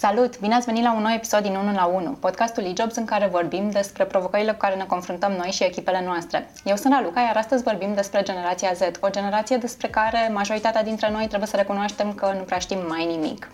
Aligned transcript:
Salut! 0.00 0.40
Bine 0.40 0.54
ați 0.54 0.66
venit 0.66 0.82
la 0.82 0.94
un 0.94 1.02
nou 1.02 1.12
episod 1.12 1.42
din 1.42 1.54
1 1.54 1.72
la 1.72 1.84
1, 1.84 2.10
podcastul 2.10 2.64
e-jobs 2.64 2.96
în 2.96 3.04
care 3.04 3.26
vorbim 3.26 3.70
despre 3.70 4.04
provocările 4.04 4.50
cu 4.50 4.56
care 4.56 4.74
ne 4.74 4.84
confruntăm 4.84 5.32
noi 5.32 5.50
și 5.50 5.64
echipele 5.64 6.02
noastre. 6.06 6.50
Eu 6.64 6.76
sunt 6.76 6.92
Raluca, 6.92 7.20
iar 7.20 7.36
astăzi 7.36 7.62
vorbim 7.62 7.94
despre 7.94 8.22
generația 8.22 8.72
Z, 8.72 8.80
o 9.00 9.08
generație 9.08 9.56
despre 9.56 9.88
care 9.88 10.30
majoritatea 10.32 10.82
dintre 10.82 11.10
noi 11.10 11.26
trebuie 11.26 11.48
să 11.48 11.56
recunoaștem 11.56 12.12
că 12.12 12.34
nu 12.36 12.42
prea 12.42 12.58
știm 12.58 12.78
mai 12.88 13.06
nimic. 13.06 13.50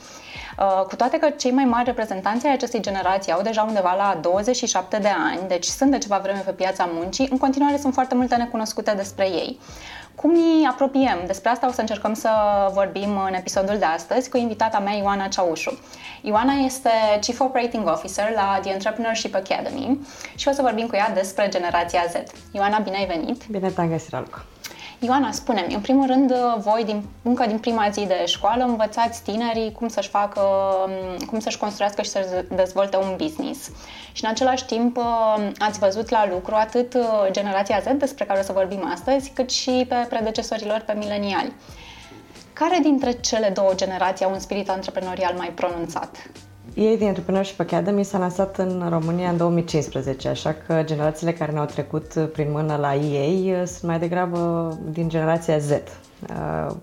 Uh, 0.58 0.82
cu 0.88 0.96
toate 0.96 1.18
că 1.18 1.30
cei 1.30 1.50
mai 1.50 1.64
mari 1.64 1.84
reprezentanți 1.84 2.46
ai 2.46 2.52
acestei 2.52 2.80
generații 2.80 3.32
au 3.32 3.42
deja 3.42 3.62
undeva 3.62 3.94
la 3.94 4.18
27 4.20 4.98
de 4.98 5.10
ani, 5.30 5.48
deci 5.48 5.64
sunt 5.64 5.90
de 5.90 5.98
ceva 5.98 6.18
vreme 6.18 6.42
pe 6.44 6.50
piața 6.50 6.88
muncii, 6.92 7.28
în 7.30 7.38
continuare 7.38 7.76
sunt 7.76 7.92
foarte 7.92 8.14
multe 8.14 8.36
necunoscute 8.36 8.92
despre 8.96 9.24
ei. 9.24 9.60
Cum 10.16 10.30
ni 10.30 10.66
apropiem? 10.66 11.18
Despre 11.26 11.50
asta 11.50 11.68
o 11.68 11.72
să 11.72 11.80
încercăm 11.80 12.14
să 12.14 12.30
vorbim 12.72 13.18
în 13.26 13.34
episodul 13.34 13.78
de 13.78 13.84
astăzi 13.84 14.28
cu 14.28 14.36
invitata 14.36 14.78
mea, 14.78 14.92
Ioana 14.96 15.28
Ceaușu. 15.28 15.78
Ioana 16.22 16.52
este 16.52 16.90
Chief 17.20 17.40
Operating 17.40 17.86
Officer 17.86 18.32
la 18.34 18.58
The 18.62 18.72
Entrepreneurship 18.72 19.34
Academy 19.34 20.06
și 20.34 20.48
o 20.48 20.52
să 20.52 20.62
vorbim 20.62 20.86
cu 20.86 20.96
ea 20.96 21.10
despre 21.14 21.48
generația 21.48 22.00
Z. 22.08 22.14
Ioana, 22.52 22.78
bine 22.78 22.96
ai 22.96 23.06
venit! 23.06 23.46
Bine 23.46 23.68
te-am 23.70 23.88
găsit, 23.88 24.10
Raluca! 24.10 24.44
Ioana, 24.98 25.32
spune-mi, 25.32 25.74
în 25.74 25.80
primul 25.80 26.06
rând, 26.06 26.32
voi 26.58 26.84
din, 26.84 27.04
încă 27.22 27.46
din 27.46 27.58
prima 27.58 27.88
zi 27.88 28.06
de 28.06 28.22
școală 28.26 28.64
învățați 28.64 29.22
tinerii 29.22 29.72
cum 29.72 29.88
să-și 29.88 30.08
facă, 30.08 30.40
cum 31.26 31.38
să-și 31.38 31.58
construiască 31.58 32.02
și 32.02 32.10
să 32.10 32.44
dezvolte 32.54 32.96
un 32.96 33.14
business. 33.16 33.70
Și 34.12 34.24
în 34.24 34.30
același 34.30 34.64
timp 34.64 34.98
ați 35.58 35.78
văzut 35.78 36.08
la 36.08 36.28
lucru 36.28 36.54
atât 36.54 36.96
generația 37.30 37.80
Z, 37.80 37.98
despre 37.98 38.24
care 38.24 38.40
o 38.40 38.42
să 38.42 38.52
vorbim 38.52 38.90
astăzi, 38.92 39.30
cât 39.30 39.50
și 39.50 39.84
pe 39.88 40.06
predecesorilor, 40.08 40.82
pe 40.86 40.92
mileniali. 40.92 41.52
Care 42.52 42.78
dintre 42.82 43.12
cele 43.12 43.48
două 43.54 43.72
generații 43.74 44.24
au 44.24 44.32
un 44.32 44.38
spirit 44.38 44.70
antreprenorial 44.70 45.34
mai 45.34 45.48
pronunțat? 45.48 46.16
Ei 46.78 46.96
din 46.96 47.06
Entrepreneurship 47.06 47.60
Academy 47.60 48.04
s-a 48.04 48.18
lansat 48.18 48.58
în 48.58 48.86
România 48.88 49.30
în 49.30 49.36
2015, 49.36 50.28
așa 50.28 50.56
că 50.66 50.82
generațiile 50.84 51.32
care 51.32 51.52
ne-au 51.52 51.64
trecut 51.64 52.28
prin 52.32 52.50
mână 52.50 52.76
la 52.76 52.94
ei 52.94 53.52
uh, 53.52 53.62
sunt 53.66 53.82
mai 53.82 53.98
degrabă 53.98 54.72
din 54.90 55.08
generația 55.08 55.58
Z. 55.58 55.70
Uh, 55.70 56.74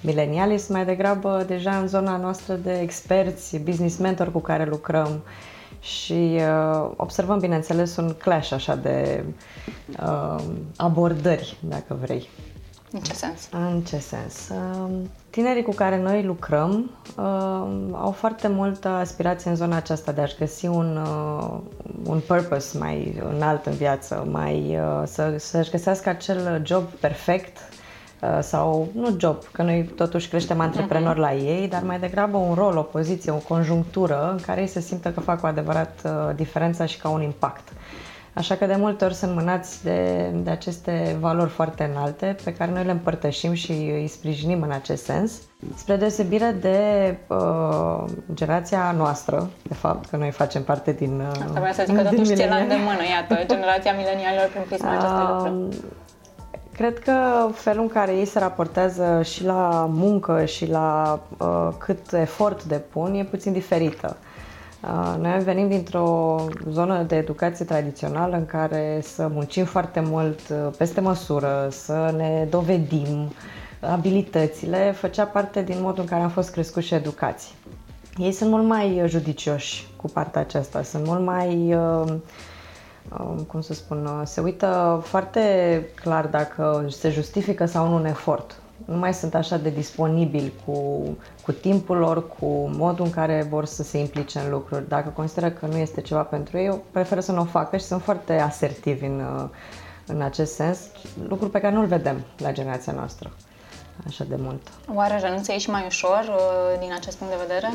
milenialii 0.00 0.58
sunt 0.58 0.76
mai 0.76 0.84
degrabă 0.84 1.44
deja 1.46 1.76
în 1.78 1.86
zona 1.86 2.16
noastră 2.16 2.54
de 2.54 2.78
experți, 2.80 3.58
business 3.58 3.98
mentor 3.98 4.32
cu 4.32 4.38
care 4.38 4.64
lucrăm 4.64 5.22
și 5.80 6.36
uh, 6.36 6.90
observăm, 6.96 7.38
bineînțeles, 7.38 7.96
un 7.96 8.14
clash 8.18 8.52
așa 8.52 8.74
de 8.76 9.24
uh, 10.02 10.42
abordări, 10.76 11.56
dacă 11.60 11.98
vrei. 12.00 12.28
În 12.90 13.00
ce 13.00 13.12
sens? 13.12 13.48
În 13.50 13.80
ce 13.80 13.98
sens? 13.98 14.48
Um, 14.48 15.10
tinerii 15.30 15.62
cu 15.62 15.72
care 15.72 16.02
noi 16.02 16.22
lucrăm 16.22 16.90
um, 17.16 17.94
au 17.94 18.14
foarte 18.16 18.48
multă 18.48 18.88
aspirație 18.88 19.50
în 19.50 19.56
zona 19.56 19.76
aceasta 19.76 20.12
de 20.12 20.20
a-și 20.20 20.36
găsi 20.38 20.66
un, 20.66 20.96
uh, 20.96 21.58
un 22.04 22.20
purpose 22.26 22.78
mai 22.78 23.22
înalt 23.34 23.66
în 23.66 23.72
viață, 23.72 24.28
mai, 24.30 24.78
uh, 24.78 25.02
să, 25.06 25.34
să-și 25.38 25.70
găsească 25.70 26.08
acel 26.08 26.62
job 26.64 26.84
perfect 26.84 27.58
uh, 28.22 28.38
sau 28.42 28.88
nu 28.94 29.16
job, 29.18 29.42
că 29.52 29.62
noi 29.62 29.84
totuși 29.84 30.28
creștem 30.28 30.60
antreprenori 30.60 31.18
uh-huh. 31.18 31.30
la 31.30 31.34
ei, 31.34 31.68
dar 31.68 31.82
mai 31.82 31.98
degrabă 31.98 32.36
un 32.36 32.54
rol, 32.54 32.76
o 32.76 32.82
poziție, 32.82 33.32
o 33.32 33.36
conjunctură 33.36 34.30
în 34.30 34.38
care 34.46 34.60
ei 34.60 34.66
se 34.66 34.80
simtă 34.80 35.10
că 35.10 35.20
fac 35.20 35.40
cu 35.40 35.46
adevărat 35.46 36.08
diferența 36.34 36.86
și 36.86 36.98
ca 36.98 37.08
un 37.08 37.22
impact. 37.22 37.68
Așa 38.36 38.54
că 38.54 38.66
de 38.66 38.76
multe 38.76 39.04
ori 39.04 39.14
sunt 39.14 39.34
mânați 39.34 39.84
de, 39.84 40.30
de 40.34 40.50
aceste 40.50 41.16
valori 41.20 41.50
foarte 41.50 41.90
înalte 41.92 42.36
pe 42.44 42.52
care 42.52 42.70
noi 42.70 42.84
le 42.84 42.90
împărtășim 42.90 43.52
și 43.52 43.70
îi 43.72 44.08
sprijinim 44.08 44.62
în 44.62 44.70
acest 44.70 45.04
sens. 45.04 45.32
Spre 45.74 45.96
deosebire 45.96 46.56
de 46.60 46.78
uh, 47.26 48.04
generația 48.34 48.94
noastră, 48.96 49.50
de 49.62 49.74
fapt, 49.74 50.08
că 50.08 50.16
noi 50.16 50.30
facem 50.30 50.62
parte 50.62 50.92
din 50.92 51.20
uh, 51.20 51.26
Asta 51.28 51.60
vreau 51.60 51.72
să 51.72 51.82
zic 51.86 51.96
că 51.96 52.02
totuși 52.02 52.34
ție 52.34 52.48
la 52.48 52.56
îndemână, 52.56 53.00
iată, 53.10 53.44
generația 53.54 53.92
milenialilor 53.92 54.48
prin 54.52 54.62
prisma 54.66 54.92
uh, 54.92 54.98
acestui 54.98 55.94
Cred 56.72 56.98
că 56.98 57.48
felul 57.52 57.82
în 57.82 57.88
care 57.88 58.12
ei 58.12 58.26
se 58.26 58.38
raportează 58.38 59.22
și 59.22 59.44
la 59.44 59.86
muncă 59.90 60.44
și 60.44 60.70
la 60.70 61.20
uh, 61.38 61.68
cât 61.78 62.12
efort 62.12 62.64
depun 62.64 63.14
e 63.14 63.24
puțin 63.24 63.52
diferită. 63.52 64.16
Noi 65.20 65.42
venim 65.42 65.68
dintr-o 65.68 66.36
zonă 66.70 67.02
de 67.02 67.16
educație 67.16 67.64
tradițională 67.64 68.36
în 68.36 68.46
care 68.46 69.00
să 69.02 69.28
muncim 69.32 69.64
foarte 69.64 70.00
mult 70.00 70.40
peste 70.78 71.00
măsură, 71.00 71.68
să 71.70 72.14
ne 72.16 72.46
dovedim 72.50 73.32
abilitățile, 73.80 74.92
făcea 74.92 75.24
parte 75.24 75.62
din 75.62 75.76
modul 75.80 76.00
în 76.02 76.08
care 76.08 76.22
am 76.22 76.28
fost 76.28 76.50
crescuți 76.50 76.86
și 76.86 76.94
educați. 76.94 77.54
Ei 78.16 78.32
sunt 78.32 78.50
mult 78.50 78.64
mai 78.64 79.02
judicioși 79.06 79.88
cu 79.96 80.06
partea 80.08 80.40
aceasta, 80.40 80.82
sunt 80.82 81.06
mult 81.06 81.20
mai, 81.24 81.76
cum 83.46 83.60
să 83.60 83.74
spun, 83.74 84.22
se 84.24 84.40
uită 84.40 85.00
foarte 85.04 85.40
clar 85.94 86.26
dacă 86.26 86.86
se 86.88 87.10
justifică 87.10 87.66
sau 87.66 87.88
nu 87.88 87.94
un 87.94 88.04
efort 88.04 88.60
nu 88.86 88.96
mai 88.96 89.14
sunt 89.14 89.34
așa 89.34 89.56
de 89.56 89.70
disponibili 89.70 90.52
cu, 90.64 91.02
cu 91.42 91.52
timpul 91.52 91.96
lor, 91.96 92.28
cu 92.28 92.46
modul 92.76 93.04
în 93.04 93.10
care 93.10 93.46
vor 93.50 93.64
să 93.64 93.82
se 93.82 93.98
implice 93.98 94.38
în 94.38 94.50
lucruri. 94.50 94.88
Dacă 94.88 95.08
consideră 95.08 95.50
că 95.50 95.66
nu 95.66 95.76
este 95.76 96.00
ceva 96.00 96.22
pentru 96.22 96.58
ei, 96.58 96.80
preferă 96.90 97.20
să 97.20 97.32
nu 97.32 97.40
o 97.40 97.44
facă 97.44 97.76
și 97.76 97.84
sunt 97.84 98.02
foarte 98.02 98.38
asertivi 98.38 99.04
în, 99.04 99.48
în 100.06 100.22
acest 100.22 100.54
sens, 100.54 100.78
lucruri 101.28 101.50
pe 101.50 101.60
care 101.60 101.74
nu-l 101.74 101.86
vedem 101.86 102.24
la 102.38 102.52
generația 102.52 102.92
noastră 102.92 103.30
așa 104.06 104.24
de 104.24 104.36
mult. 104.38 104.68
Oare 104.94 105.18
renunță 105.18 105.52
e 105.52 105.58
și 105.58 105.70
mai 105.70 105.84
ușor 105.86 106.24
uh, 106.28 106.78
din 106.80 106.92
acest 106.92 107.16
punct 107.16 107.32
de 107.32 107.38
vedere? 107.46 107.72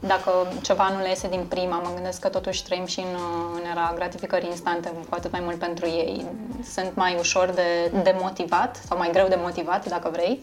Dacă 0.00 0.30
ceva 0.62 0.88
nu 0.88 1.00
le 1.00 1.08
iese 1.08 1.28
din 1.28 1.44
prima, 1.48 1.76
mă 1.76 1.90
gândesc 1.94 2.20
că 2.20 2.28
totuși 2.28 2.64
trăim 2.64 2.84
și 2.86 3.00
în, 3.00 3.16
în 3.54 3.70
era 3.70 3.92
gratificării 3.94 4.48
instante, 4.48 4.88
cu 4.88 5.14
atât 5.14 5.30
mai 5.30 5.40
mult 5.44 5.58
pentru 5.58 5.86
ei. 5.86 6.26
Sunt 6.62 6.92
mai 6.94 7.16
ușor 7.18 7.50
de, 7.54 7.98
de 8.02 8.16
motivat 8.20 8.76
sau 8.76 8.98
mai 8.98 9.10
greu 9.12 9.28
de 9.28 9.38
motivat, 9.40 9.88
dacă 9.88 10.08
vrei? 10.12 10.40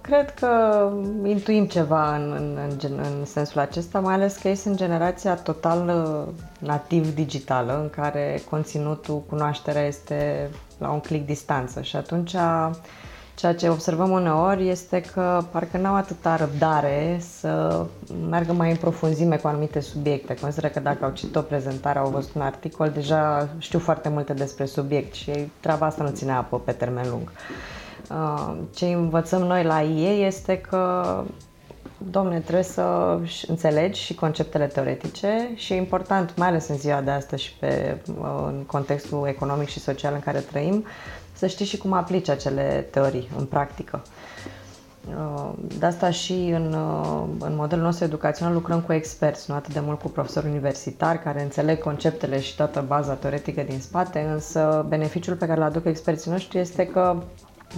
Cred 0.00 0.34
că 0.34 0.92
intuim 1.24 1.66
ceva 1.66 2.16
în, 2.16 2.32
în, 2.32 2.58
în, 2.80 2.98
în 2.98 3.24
sensul 3.24 3.60
acesta, 3.60 4.00
mai 4.00 4.14
ales 4.14 4.36
că 4.36 4.48
ei 4.48 4.54
sunt 4.54 4.76
generația 4.76 5.34
total 5.34 5.88
uh, 5.88 6.34
nativ 6.58 7.14
digitală, 7.14 7.80
în 7.82 7.90
care 7.90 8.42
conținutul, 8.50 9.22
cunoașterea 9.28 9.86
este 9.86 10.50
la 10.78 10.90
un 10.90 11.00
click 11.00 11.26
distanță 11.26 11.82
și 11.82 11.96
atunci 11.96 12.34
Ceea 13.38 13.54
ce 13.54 13.68
observăm 13.68 14.10
uneori 14.10 14.68
este 14.68 15.00
că 15.00 15.44
parcă 15.50 15.76
n-au 15.76 15.94
atâta 15.94 16.36
răbdare 16.36 17.20
să 17.38 17.84
meargă 18.28 18.52
mai 18.52 18.70
în 18.70 18.76
profunzime 18.76 19.36
cu 19.36 19.48
anumite 19.48 19.80
subiecte. 19.80 20.34
Consideră 20.34 20.68
că 20.68 20.80
dacă 20.80 21.04
au 21.04 21.10
citit 21.10 21.36
o 21.36 21.40
prezentare, 21.40 21.98
au 21.98 22.10
văzut 22.10 22.34
un 22.34 22.40
articol, 22.40 22.90
deja 22.90 23.48
știu 23.58 23.78
foarte 23.78 24.08
multe 24.08 24.32
despre 24.32 24.64
subiect 24.64 25.14
și 25.14 25.50
treaba 25.60 25.86
asta 25.86 26.02
nu 26.02 26.10
ține 26.10 26.32
apă 26.32 26.58
pe 26.58 26.72
termen 26.72 27.08
lung. 27.10 27.32
Uh, 28.10 28.56
ce 28.74 28.86
învățăm 28.86 29.42
noi 29.42 29.64
la 29.64 29.82
ei 29.82 30.26
este 30.26 30.58
că 30.58 31.04
domne, 32.10 32.38
trebuie 32.40 32.64
să 32.64 33.18
înțelegi 33.46 34.00
și 34.00 34.14
conceptele 34.14 34.66
teoretice 34.66 35.50
și 35.54 35.72
e 35.72 35.76
important, 35.76 36.36
mai 36.36 36.48
ales 36.48 36.68
în 36.68 36.76
ziua 36.76 37.00
de 37.00 37.10
astăzi 37.10 37.42
și 37.42 37.52
pe, 37.58 37.98
uh, 38.20 38.44
în 38.46 38.64
contextul 38.66 39.26
economic 39.28 39.68
și 39.68 39.80
social 39.80 40.14
în 40.14 40.20
care 40.20 40.38
trăim, 40.38 40.84
să 41.38 41.46
știi 41.46 41.66
și 41.66 41.76
cum 41.78 41.92
aplici 41.92 42.28
acele 42.28 42.86
teorii 42.90 43.28
în 43.38 43.44
practică. 43.44 44.02
Uh, 45.16 45.50
de 45.78 45.86
asta 45.86 46.10
și 46.10 46.32
în, 46.32 46.72
uh, 46.72 47.24
în 47.38 47.54
modelul 47.56 47.84
nostru 47.84 48.04
educațional 48.04 48.54
lucrăm 48.54 48.80
cu 48.80 48.92
experți, 48.92 49.50
nu 49.50 49.56
atât 49.56 49.72
de 49.72 49.80
mult 49.80 50.00
cu 50.00 50.08
profesori 50.08 50.46
universitari 50.48 51.22
care 51.22 51.42
înțeleg 51.42 51.78
conceptele 51.82 52.40
și 52.40 52.56
toată 52.56 52.84
baza 52.86 53.12
teoretică 53.14 53.62
din 53.62 53.80
spate, 53.80 54.20
însă 54.32 54.84
beneficiul 54.88 55.34
pe 55.36 55.46
care 55.46 55.58
îl 55.60 55.66
aduc 55.66 55.84
experții 55.84 56.30
noștri 56.30 56.58
este 56.58 56.86
că 56.86 57.16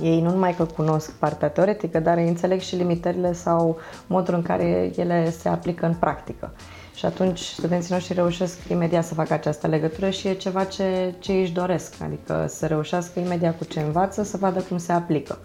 ei 0.02 0.20
nu 0.20 0.30
numai 0.30 0.54
că 0.54 0.64
cunosc 0.64 1.12
partea 1.12 1.48
teoretică, 1.48 2.00
dar 2.00 2.16
îi 2.16 2.28
înțeleg 2.28 2.60
și 2.60 2.76
limitările 2.76 3.32
sau 3.32 3.78
modul 4.06 4.34
în 4.34 4.42
care 4.42 4.90
ele 4.96 5.30
se 5.30 5.48
aplică 5.48 5.86
în 5.86 5.94
practică. 5.94 6.52
Și 6.94 7.06
atunci 7.06 7.40
studenții 7.40 7.92
noștri 7.92 8.14
reușesc 8.14 8.58
imediat 8.68 9.04
să 9.04 9.14
facă 9.14 9.32
această 9.32 9.66
legătură 9.66 10.10
și 10.10 10.28
e 10.28 10.34
ceva 10.34 10.64
ce, 10.64 11.14
ce 11.18 11.32
își 11.32 11.52
doresc, 11.52 11.94
adică 12.02 12.46
să 12.48 12.66
reușească 12.66 13.20
imediat 13.20 13.58
cu 13.58 13.64
ce 13.64 13.80
învață 13.80 14.22
să 14.22 14.36
vadă 14.36 14.60
cum 14.60 14.78
se 14.78 14.92
aplică. 14.92 15.38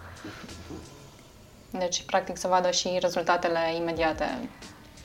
Deci, 1.70 2.02
practic, 2.02 2.36
să 2.36 2.48
vadă 2.48 2.70
și 2.70 2.98
rezultatele 3.00 3.58
imediate 3.80 4.24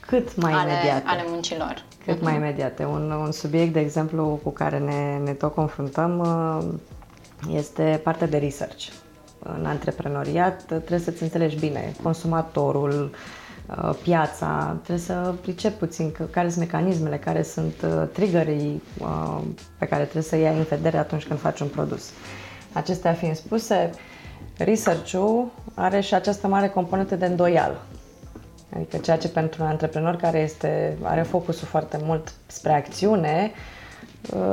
cât 0.06 0.36
mai 0.36 0.52
ale, 0.52 0.70
imediate. 0.70 1.02
ale 1.06 1.24
muncilor. 1.26 1.84
Cât 2.04 2.18
uh-huh. 2.18 2.22
mai 2.22 2.32
mhm. 2.32 2.42
imediate. 2.42 2.84
Un, 2.84 3.10
un 3.10 3.32
subiect, 3.32 3.72
de 3.72 3.80
exemplu, 3.80 4.40
cu 4.42 4.50
care 4.50 4.78
ne, 4.78 5.18
ne 5.24 5.32
tot 5.32 5.54
confruntăm 5.54 6.18
uh, 6.18 7.54
este 7.54 8.00
partea 8.02 8.26
de 8.26 8.38
research. 8.38 8.88
În 9.38 9.66
antreprenoriat 9.66 10.62
trebuie 10.64 10.98
să-ți 10.98 11.22
înțelegi 11.22 11.58
bine 11.58 11.92
consumatorul, 12.02 13.10
Uh, 13.10 13.41
piața, 14.02 14.76
trebuie 14.82 15.04
să 15.06 15.34
pricep 15.40 15.78
puțin 15.78 16.12
care 16.30 16.48
sunt 16.48 16.60
mecanismele, 16.60 17.18
care 17.18 17.42
sunt 17.42 17.74
uh, 17.84 18.02
triggerii 18.12 18.82
uh, 18.98 19.40
pe 19.78 19.86
care 19.86 20.02
trebuie 20.02 20.22
să 20.22 20.36
iei 20.36 20.56
în 20.56 20.62
vedere 20.68 20.96
atunci 20.98 21.26
când 21.26 21.38
faci 21.40 21.60
un 21.60 21.68
produs. 21.68 22.10
Acestea 22.72 23.12
fiind 23.12 23.36
spuse, 23.36 23.90
research-ul 24.58 25.50
are 25.74 26.00
și 26.00 26.14
această 26.14 26.46
mare 26.46 26.68
componentă 26.68 27.16
de 27.16 27.26
îndoială. 27.26 27.80
Adică 28.76 28.96
ceea 28.96 29.18
ce 29.18 29.28
pentru 29.28 29.62
un 29.62 29.68
antreprenor 29.68 30.16
care 30.16 30.38
este, 30.38 30.96
are 31.02 31.22
focusul 31.22 31.66
foarte 31.68 31.98
mult 32.02 32.32
spre 32.46 32.72
acțiune, 32.72 33.50
uh, 33.54 33.71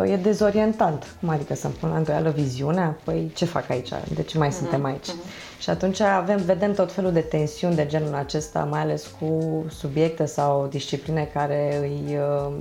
e 0.06 0.16
dezorientant. 0.16 1.16
Cum 1.20 1.30
adică 1.30 1.56
să-mi 1.56 1.74
pun 1.74 1.90
la 1.90 1.98
îndoială 1.98 2.30
viziunea? 2.30 2.98
Păi 3.04 3.32
ce 3.36 3.46
fac 3.46 3.70
aici? 3.70 3.90
De 4.14 4.24
ce 4.24 4.38
mai 4.38 4.50
uh-huh, 4.50 4.58
suntem 4.58 4.86
aici? 4.86 5.08
Uh-huh. 5.08 5.60
Și 5.60 5.70
atunci 5.70 6.00
avem, 6.00 6.38
vedem 6.38 6.74
tot 6.74 6.92
felul 6.92 7.12
de 7.12 7.20
tensiuni 7.20 7.76
de 7.76 7.86
genul 7.86 8.14
acesta, 8.14 8.64
mai 8.64 8.80
ales 8.80 9.08
cu 9.20 9.66
subiecte 9.70 10.26
sau 10.26 10.68
discipline 10.68 11.30
care 11.34 11.78
îi, 11.82 12.18
uh, 12.18 12.54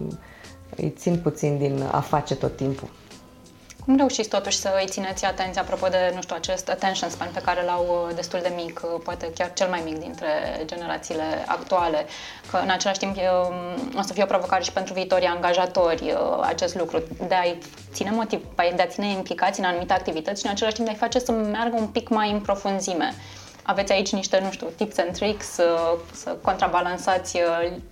îi 0.76 0.94
țin 0.96 1.16
puțin 1.22 1.58
din 1.58 1.82
a 1.90 2.00
face 2.00 2.36
tot 2.36 2.56
timpul. 2.56 2.88
Cum 3.88 3.96
reușiți 3.96 4.28
totuși 4.28 4.56
să 4.56 4.78
îi 4.80 4.88
țineți 4.88 5.24
atenția 5.24 5.62
apropo 5.62 5.88
de, 5.88 6.12
nu 6.14 6.22
știu, 6.22 6.36
acest 6.38 6.68
attention 6.68 7.10
span 7.10 7.30
pe 7.34 7.40
care 7.40 7.64
l-au 7.64 8.06
uh, 8.08 8.14
destul 8.14 8.40
de 8.42 8.52
mic, 8.56 8.80
uh, 8.84 9.00
poate 9.04 9.32
chiar 9.34 9.52
cel 9.52 9.68
mai 9.68 9.80
mic 9.84 9.98
dintre 9.98 10.28
generațiile 10.64 11.44
actuale, 11.46 12.06
că 12.50 12.56
în 12.56 12.70
același 12.70 12.98
timp 12.98 13.16
o 13.96 14.02
să 14.02 14.12
fie 14.12 14.22
o 14.22 14.26
provocare 14.26 14.62
și 14.62 14.72
pentru 14.72 14.92
viitorii 14.94 15.26
angajatori 15.26 16.02
uh, 16.02 16.38
acest 16.42 16.74
lucru, 16.74 17.02
de 17.28 17.34
a-i 17.34 17.58
ține 17.92 18.10
motiv, 18.10 18.40
de 18.76 18.82
a 18.82 18.86
ține 18.86 19.10
implicați 19.10 19.60
în 19.60 19.66
anumite 19.66 19.92
activități 19.92 20.40
și 20.40 20.46
în 20.46 20.52
același 20.52 20.74
timp 20.74 20.86
de 20.86 20.92
a-i 20.92 21.00
face 21.00 21.18
să 21.18 21.32
meargă 21.32 21.76
un 21.78 21.86
pic 21.86 22.08
mai 22.08 22.30
în 22.30 22.40
profunzime. 22.40 23.14
Aveți 23.62 23.92
aici 23.92 24.12
niște, 24.12 24.40
nu 24.44 24.50
știu, 24.50 24.66
tips 24.76 24.98
and 24.98 25.12
tricks 25.12 25.46
să, 25.46 25.96
să 26.12 26.36
contrabalansați 26.42 27.38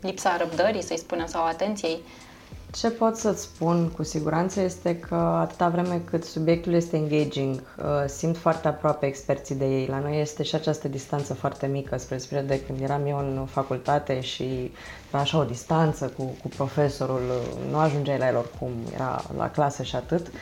lipsa 0.00 0.36
răbdării, 0.36 0.82
să-i 0.82 0.98
spunem, 0.98 1.26
sau 1.26 1.44
atenției? 1.44 2.00
Ce 2.72 2.90
pot 2.90 3.16
să-ți 3.16 3.42
spun 3.42 3.88
cu 3.88 4.02
siguranță 4.02 4.60
este 4.60 4.98
că 4.98 5.14
atâta 5.14 5.68
vreme 5.68 6.02
cât 6.04 6.24
subiectul 6.24 6.72
este 6.72 6.96
engaging, 6.96 7.54
uh, 7.54 7.84
simt 8.06 8.36
foarte 8.36 8.68
aproape 8.68 9.06
experții 9.06 9.54
de 9.54 9.64
ei. 9.64 9.86
La 9.86 9.98
noi 9.98 10.20
este 10.20 10.42
și 10.42 10.54
această 10.54 10.88
distanță 10.88 11.34
foarte 11.34 11.66
mică 11.66 11.96
spre 11.96 12.18
spre 12.18 12.40
de 12.40 12.60
când 12.60 12.80
eram 12.80 13.06
eu 13.06 13.18
în 13.18 13.46
facultate 13.46 14.20
și 14.20 14.72
era 15.08 15.20
așa 15.20 15.38
o 15.38 15.44
distanță 15.44 16.06
cu, 16.16 16.22
cu 16.22 16.48
profesorul, 16.48 17.22
uh, 17.28 17.70
nu 17.70 17.78
ajungeai 17.78 18.18
la 18.18 18.28
el 18.28 18.36
oricum, 18.36 18.70
era 18.94 19.22
la 19.36 19.50
clasă 19.50 19.82
și 19.82 19.96
atât. 19.96 20.26
Uh, 20.26 20.32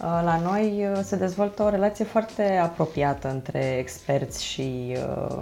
la 0.00 0.40
noi 0.42 0.88
se 1.02 1.16
dezvoltă 1.16 1.62
o 1.62 1.68
relație 1.68 2.04
foarte 2.04 2.56
apropiată 2.62 3.30
între 3.30 3.76
experți 3.78 4.44
și, 4.44 4.96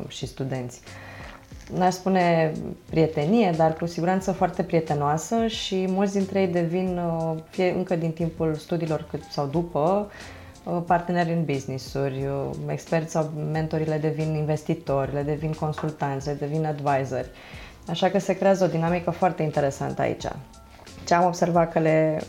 și 0.08 0.26
studenți 0.26 0.80
n-aș 1.72 1.94
spune 1.94 2.52
prietenie, 2.90 3.50
dar 3.56 3.72
cu 3.74 3.86
siguranță 3.86 4.32
foarte 4.32 4.62
prietenoasă 4.62 5.46
și 5.46 5.86
mulți 5.88 6.12
dintre 6.12 6.40
ei 6.40 6.46
devin, 6.46 6.98
uh, 6.98 7.34
fie 7.50 7.70
încă 7.70 7.96
din 7.96 8.12
timpul 8.12 8.54
studiilor 8.54 9.06
cât 9.10 9.22
sau 9.30 9.46
după, 9.46 10.10
uh, 10.64 10.82
parteneri 10.86 11.32
în 11.32 11.44
business-uri, 11.44 12.26
uh, 12.26 12.50
experți 12.66 13.10
sau 13.12 13.30
mentorii 13.52 13.98
devin 14.00 14.34
investitori, 14.34 15.12
le 15.12 15.22
devin 15.22 15.52
consultanți, 15.52 16.26
le 16.26 16.32
devin 16.34 16.64
advisori. 16.66 17.28
Așa 17.88 18.08
că 18.08 18.18
se 18.18 18.36
creează 18.36 18.64
o 18.64 18.68
dinamică 18.68 19.10
foarte 19.10 19.42
interesantă 19.42 20.02
aici. 20.02 20.24
Ce 21.06 21.14
am 21.14 21.26
observat 21.26 21.72
că 21.72 21.78
le, 21.78 22.20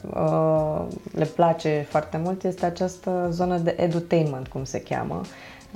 le 1.11 1.25
place 1.25 1.85
foarte 1.89 2.17
mult 2.17 2.43
este 2.43 2.65
această 2.65 3.27
zonă 3.31 3.57
de 3.57 3.75
edutainment, 3.79 4.47
cum 4.47 4.63
se 4.63 4.81
cheamă. 4.81 5.21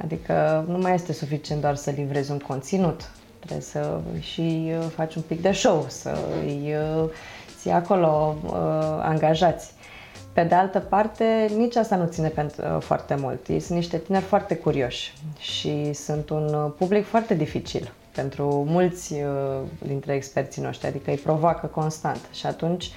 Adică 0.03 0.65
nu 0.67 0.77
mai 0.77 0.93
este 0.93 1.13
suficient 1.13 1.61
doar 1.61 1.75
să 1.75 1.89
livrezi 1.91 2.31
un 2.31 2.37
conținut, 2.37 3.11
Trebuie 3.39 3.61
să 3.61 3.99
și 4.19 4.71
uh, 4.79 4.85
faci 4.95 5.15
un 5.15 5.21
pic 5.21 5.41
de 5.41 5.51
show, 5.51 5.85
să 5.87 6.17
îi 6.45 6.73
uh, 7.03 7.09
ții 7.59 7.71
acolo 7.71 8.35
uh, 8.45 8.51
angajați. 9.01 9.71
Pe 10.33 10.43
de 10.43 10.55
altă 10.55 10.79
parte, 10.79 11.51
nici 11.57 11.75
asta 11.75 11.95
nu 11.95 12.05
ține 12.05 12.27
pentru, 12.27 12.79
foarte 12.79 13.15
mult. 13.15 13.47
Ei 13.47 13.59
sunt 13.59 13.77
niște 13.77 13.97
tineri 13.97 14.23
foarte 14.23 14.55
curioși 14.55 15.13
și 15.39 15.93
sunt 15.93 16.29
un 16.29 16.71
public 16.77 17.05
foarte 17.05 17.33
dificil 17.33 17.91
pentru 18.15 18.65
mulți 18.67 19.15
dintre 19.79 20.13
experții 20.13 20.61
noștri, 20.61 20.87
adică 20.87 21.09
îi 21.11 21.17
provoacă 21.17 21.65
constant 21.67 22.19
și 22.33 22.45
atunci 22.45 22.91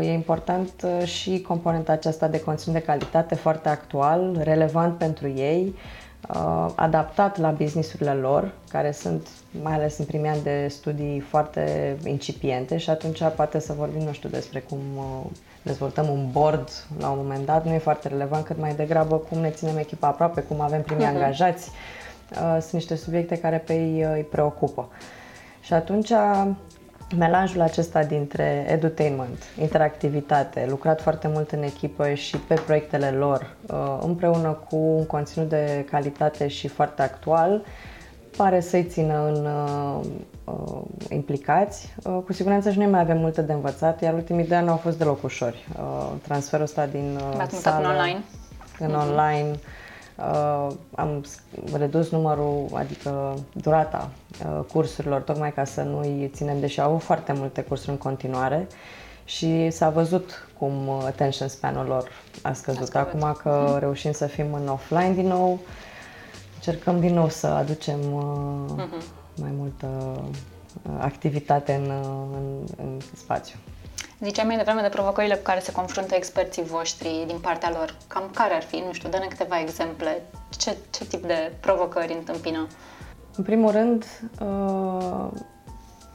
e 0.00 0.12
important 0.12 0.86
și 1.04 1.40
componenta 1.46 1.92
aceasta 1.92 2.28
de 2.28 2.40
conținut 2.40 2.76
de 2.78 2.84
calitate 2.84 3.34
foarte 3.34 3.68
actual, 3.68 4.40
relevant 4.42 4.98
pentru 4.98 5.28
ei, 5.28 5.74
uh, 5.74 6.07
adaptat 6.74 7.36
la 7.38 7.50
businessurile 7.50 8.12
lor, 8.12 8.52
care 8.70 8.92
sunt 8.92 9.28
mai 9.62 9.72
ales 9.72 9.98
în 9.98 10.04
primii 10.04 10.28
ani 10.30 10.42
de 10.42 10.66
studii 10.70 11.20
foarte 11.20 11.96
incipiente 12.04 12.76
și 12.76 12.90
atunci 12.90 13.22
poate 13.36 13.58
să 13.58 13.72
vorbim, 13.72 14.02
nu 14.02 14.12
știu, 14.12 14.28
despre 14.28 14.60
cum 14.60 14.78
uh, 14.96 15.30
dezvoltăm 15.62 16.08
un 16.08 16.30
board 16.30 16.68
la 16.98 17.10
un 17.10 17.16
moment 17.16 17.44
dat, 17.46 17.64
nu 17.64 17.72
e 17.72 17.78
foarte 17.78 18.08
relevant, 18.08 18.44
cât 18.44 18.58
mai 18.58 18.74
degrabă 18.74 19.16
cum 19.16 19.38
ne 19.38 19.50
ținem 19.50 19.76
echipa 19.76 20.06
aproape, 20.06 20.40
cum 20.40 20.60
avem 20.60 20.82
primii 20.82 21.04
uh-huh. 21.04 21.14
angajați. 21.14 21.70
Uh, 22.30 22.56
sunt 22.60 22.72
niște 22.72 22.96
subiecte 22.96 23.36
care 23.36 23.58
pe 23.58 23.72
ei 23.72 24.04
uh, 24.04 24.10
îi 24.14 24.24
preocupă. 24.24 24.88
Și 25.60 25.72
atunci 25.72 26.12
melanjul 27.16 27.60
acesta 27.60 28.04
dintre 28.04 28.66
edutainment, 28.68 29.44
interactivitate, 29.60 30.66
lucrat 30.68 31.00
foarte 31.00 31.28
mult 31.28 31.50
în 31.50 31.62
echipă 31.62 32.14
și 32.14 32.36
pe 32.36 32.54
proiectele 32.54 33.10
lor, 33.10 33.56
uh, 33.66 33.98
împreună 34.00 34.58
cu 34.68 34.76
un 34.76 35.06
conținut 35.06 35.48
de 35.48 35.86
calitate 35.90 36.48
și 36.48 36.68
foarte 36.68 37.02
actual, 37.02 37.62
pare 38.36 38.60
să-i 38.60 38.84
țină 38.84 39.26
în 39.26 39.46
uh, 39.46 40.06
uh, 40.44 40.80
implicați. 41.10 41.94
Uh, 42.04 42.18
cu 42.24 42.32
siguranță 42.32 42.70
și 42.70 42.78
noi 42.78 42.86
mai 42.86 43.00
avem 43.00 43.18
multe 43.18 43.42
de 43.42 43.52
învățat, 43.52 44.02
iar 44.02 44.14
ultimii 44.14 44.46
doi 44.46 44.56
ani 44.56 44.68
au 44.68 44.76
fost 44.76 44.98
deloc 44.98 45.22
ușori. 45.22 45.68
Uh, 45.78 46.10
transferul 46.22 46.64
ăsta 46.64 46.86
din 46.86 47.18
uh, 47.38 47.46
sală 47.48 47.88
în 47.88 47.94
online. 47.94 48.22
În 48.78 48.90
mm-hmm. 48.90 49.08
online 49.08 49.58
uh, 50.18 50.74
am 50.94 51.24
redus 51.76 52.10
numărul, 52.10 52.66
adică 52.74 53.34
durata 53.52 54.10
uh, 54.44 54.64
cursurilor, 54.72 55.20
tocmai 55.20 55.52
ca 55.52 55.64
să 55.64 55.82
nu-i 55.82 56.30
ținem, 56.34 56.60
deși 56.60 56.80
au 56.80 56.88
avut 56.88 57.02
foarte 57.02 57.32
multe 57.32 57.62
cursuri 57.62 57.90
în 57.90 57.96
continuare 57.96 58.66
și 59.24 59.70
s-a 59.70 59.90
văzut 59.90 60.48
cum 60.58 60.90
attention 61.06 61.48
span-ul 61.48 61.86
lor 61.86 62.08
a 62.42 62.52
scăzut. 62.52 62.94
A 62.94 62.98
Acum 62.98 63.36
că 63.42 63.74
mm-hmm. 63.74 63.78
reușim 63.78 64.12
să 64.12 64.26
fim 64.26 64.52
în 64.52 64.68
offline 64.68 65.12
din 65.12 65.26
nou, 65.26 65.58
încercăm 66.54 67.00
din 67.00 67.14
nou 67.14 67.28
să 67.28 67.46
aducem 67.46 68.12
uh, 68.12 68.74
mm-hmm. 68.76 69.40
mai 69.40 69.50
multă 69.56 69.86
uh, 70.16 70.92
activitate 70.98 71.72
în, 71.72 71.90
uh, 71.90 72.36
în, 72.36 72.84
în 72.84 72.98
spațiu. 73.14 73.58
Ziceai 74.22 74.46
mai 74.46 74.56
devreme 74.56 74.80
de 74.80 74.88
provocările 74.88 75.34
cu 75.34 75.42
care 75.42 75.60
se 75.60 75.72
confruntă 75.72 76.14
experții 76.14 76.62
voștri 76.62 77.24
din 77.26 77.38
partea 77.38 77.70
lor. 77.70 77.96
Cam 78.06 78.30
care 78.34 78.54
ar 78.54 78.62
fi? 78.62 78.76
Nu 78.86 78.92
știu, 78.92 79.08
dă-ne 79.08 79.26
câteva 79.26 79.60
exemple. 79.60 80.22
Ce, 80.58 80.76
ce 80.90 81.04
tip 81.04 81.26
de 81.26 81.52
provocări 81.60 82.12
întâmpină? 82.12 82.66
În 83.36 83.44
primul 83.44 83.70
rând, 83.70 84.04
uh, 84.40 85.26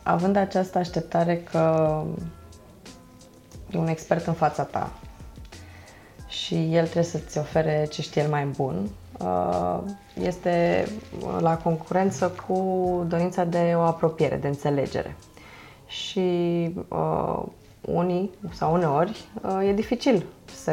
având 0.04 0.36
această 0.36 0.78
așteptare 0.78 1.38
că 1.52 2.04
e 3.72 3.78
un 3.78 3.88
expert 3.88 4.26
în 4.26 4.34
fața 4.34 4.64
ta 4.64 4.92
și 6.28 6.56
el 6.56 6.84
trebuie 6.84 7.04
să-ți 7.04 7.38
ofere 7.38 7.88
ce 7.92 8.02
știe 8.02 8.22
el 8.22 8.30
mai 8.30 8.46
bun, 8.46 8.90
uh, 9.20 9.80
este 10.14 10.86
la 11.40 11.58
concurență 11.58 12.36
cu 12.48 12.58
dorința 13.08 13.44
de 13.44 13.74
o 13.76 13.80
apropiere, 13.80 14.36
de 14.36 14.48
înțelegere. 14.48 15.16
Și 15.86 16.70
uh, 16.88 17.44
unii 17.86 18.30
sau 18.52 18.74
uneori 18.74 19.26
uh, 19.42 19.68
e 19.68 19.74
dificil 19.74 20.26
să 20.46 20.72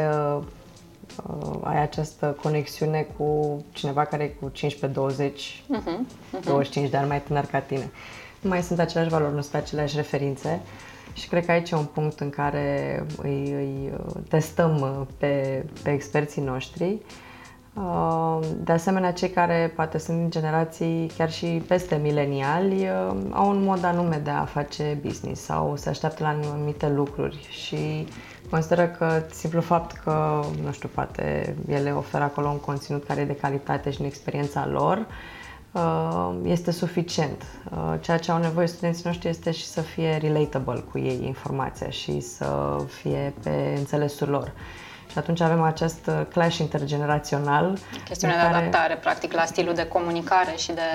uh, 1.27 1.55
ai 1.63 1.81
această 1.81 2.37
conexiune 2.41 3.07
cu 3.17 3.57
cineva 3.71 4.05
care 4.05 4.23
e 4.23 4.27
cu 4.27 4.49
15, 4.49 4.99
20, 4.99 5.63
uh-huh, 5.63 6.39
uh-huh. 6.39 6.43
25 6.43 6.89
de 6.89 6.97
ani 6.97 7.07
mai 7.07 7.21
tânăr 7.21 7.45
ca 7.45 7.59
tine. 7.59 7.91
Nu 8.41 8.49
mai 8.49 8.63
sunt 8.63 8.79
aceleași 8.79 9.11
valori, 9.11 9.33
nu 9.33 9.41
sunt 9.41 9.55
aceleași 9.55 9.95
referințe 9.95 10.61
și 11.13 11.27
cred 11.27 11.45
că 11.45 11.51
aici 11.51 11.69
e 11.69 11.75
un 11.75 11.85
punct 11.85 12.19
în 12.19 12.29
care 12.29 13.05
îi, 13.21 13.51
îi 13.51 13.93
uh, 13.93 14.21
testăm 14.29 15.07
pe, 15.17 15.65
pe 15.83 15.91
experții 15.91 16.41
noștri 16.41 16.85
Uh, 16.85 16.97
de 18.63 18.71
asemenea, 18.71 19.13
cei 19.13 19.29
care 19.29 19.73
poate 19.75 19.97
sunt 19.97 20.17
din 20.17 20.29
generații 20.29 21.11
chiar 21.17 21.31
și 21.31 21.61
peste 21.67 21.95
mileniali 21.95 22.81
uh, 22.81 23.15
au 23.31 23.49
un 23.49 23.63
mod 23.63 23.83
anume 23.83 24.21
de 24.23 24.29
a 24.29 24.45
face 24.45 24.99
business 25.01 25.41
sau 25.41 25.75
se 25.75 25.89
așteaptă 25.89 26.23
la 26.23 26.29
anumite 26.29 26.89
lucruri 26.89 27.47
și 27.49 28.07
consideră 28.49 28.87
că 28.87 29.23
simplu 29.31 29.61
fapt 29.61 29.91
că, 29.91 30.43
nu 30.63 30.71
știu, 30.71 30.89
poate 30.93 31.55
ele 31.67 31.91
oferă 31.91 32.23
acolo 32.23 32.47
un 32.47 32.59
conținut 32.59 33.03
care 33.03 33.21
e 33.21 33.25
de 33.25 33.35
calitate 33.35 33.91
și 33.91 33.99
în 33.99 34.05
experiența 34.05 34.67
lor, 34.67 35.05
uh, 35.71 36.35
este 36.43 36.71
suficient. 36.71 37.43
Ceea 37.99 38.17
ce 38.17 38.31
au 38.31 38.39
nevoie 38.39 38.67
studenții 38.67 39.03
noștri 39.05 39.29
este 39.29 39.51
și 39.51 39.65
să 39.65 39.81
fie 39.81 40.17
relatable 40.21 40.83
cu 40.91 40.97
ei 40.99 41.23
informația 41.25 41.89
și 41.89 42.19
să 42.19 42.75
fie 42.87 43.33
pe 43.43 43.75
înțelesul 43.77 44.29
lor. 44.29 44.53
Și 45.11 45.17
atunci 45.17 45.41
avem 45.41 45.61
acest 45.61 46.07
uh, 46.07 46.21
clash 46.29 46.57
intergenerațional. 46.57 47.77
Chestiunea 48.05 48.37
de, 48.37 48.43
care... 48.43 48.55
adaptare, 48.55 48.95
practic, 48.95 49.33
la 49.33 49.45
stilul 49.45 49.73
de 49.73 49.87
comunicare 49.87 50.55
și 50.57 50.71
de 50.71 50.89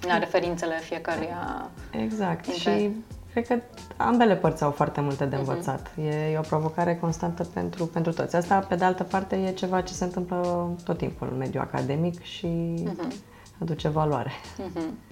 la 0.00 0.18
referințele 0.18 0.78
fiecăruia. 0.82 1.70
Exact. 1.90 2.46
Dintre... 2.46 2.78
Și 2.78 2.90
cred 3.32 3.46
că 3.46 3.58
ambele 3.96 4.36
părți 4.36 4.62
au 4.62 4.70
foarte 4.70 5.00
multe 5.00 5.24
de 5.24 5.36
mhm. 5.36 5.48
învățat. 5.48 5.90
Uh-huh. 5.90 6.04
E, 6.04 6.30
e 6.32 6.38
o 6.38 6.40
provocare 6.48 6.96
constantă 6.96 7.44
pentru, 7.44 7.86
pentru 7.86 8.12
toți. 8.12 8.36
Asta, 8.36 8.58
pe 8.58 8.74
de 8.74 8.84
altă 8.84 9.02
parte, 9.02 9.36
e 9.36 9.52
ceva 9.52 9.80
ce 9.80 9.92
se 9.92 10.04
întâmplă 10.04 10.70
tot 10.84 10.98
timpul 10.98 11.28
în 11.30 11.38
mediul 11.38 11.62
academic 11.62 12.22
și 12.22 12.74
uh-huh. 12.88 13.14
aduce 13.58 13.88
valoare. 13.88 14.30
Uh-huh. 14.30 15.11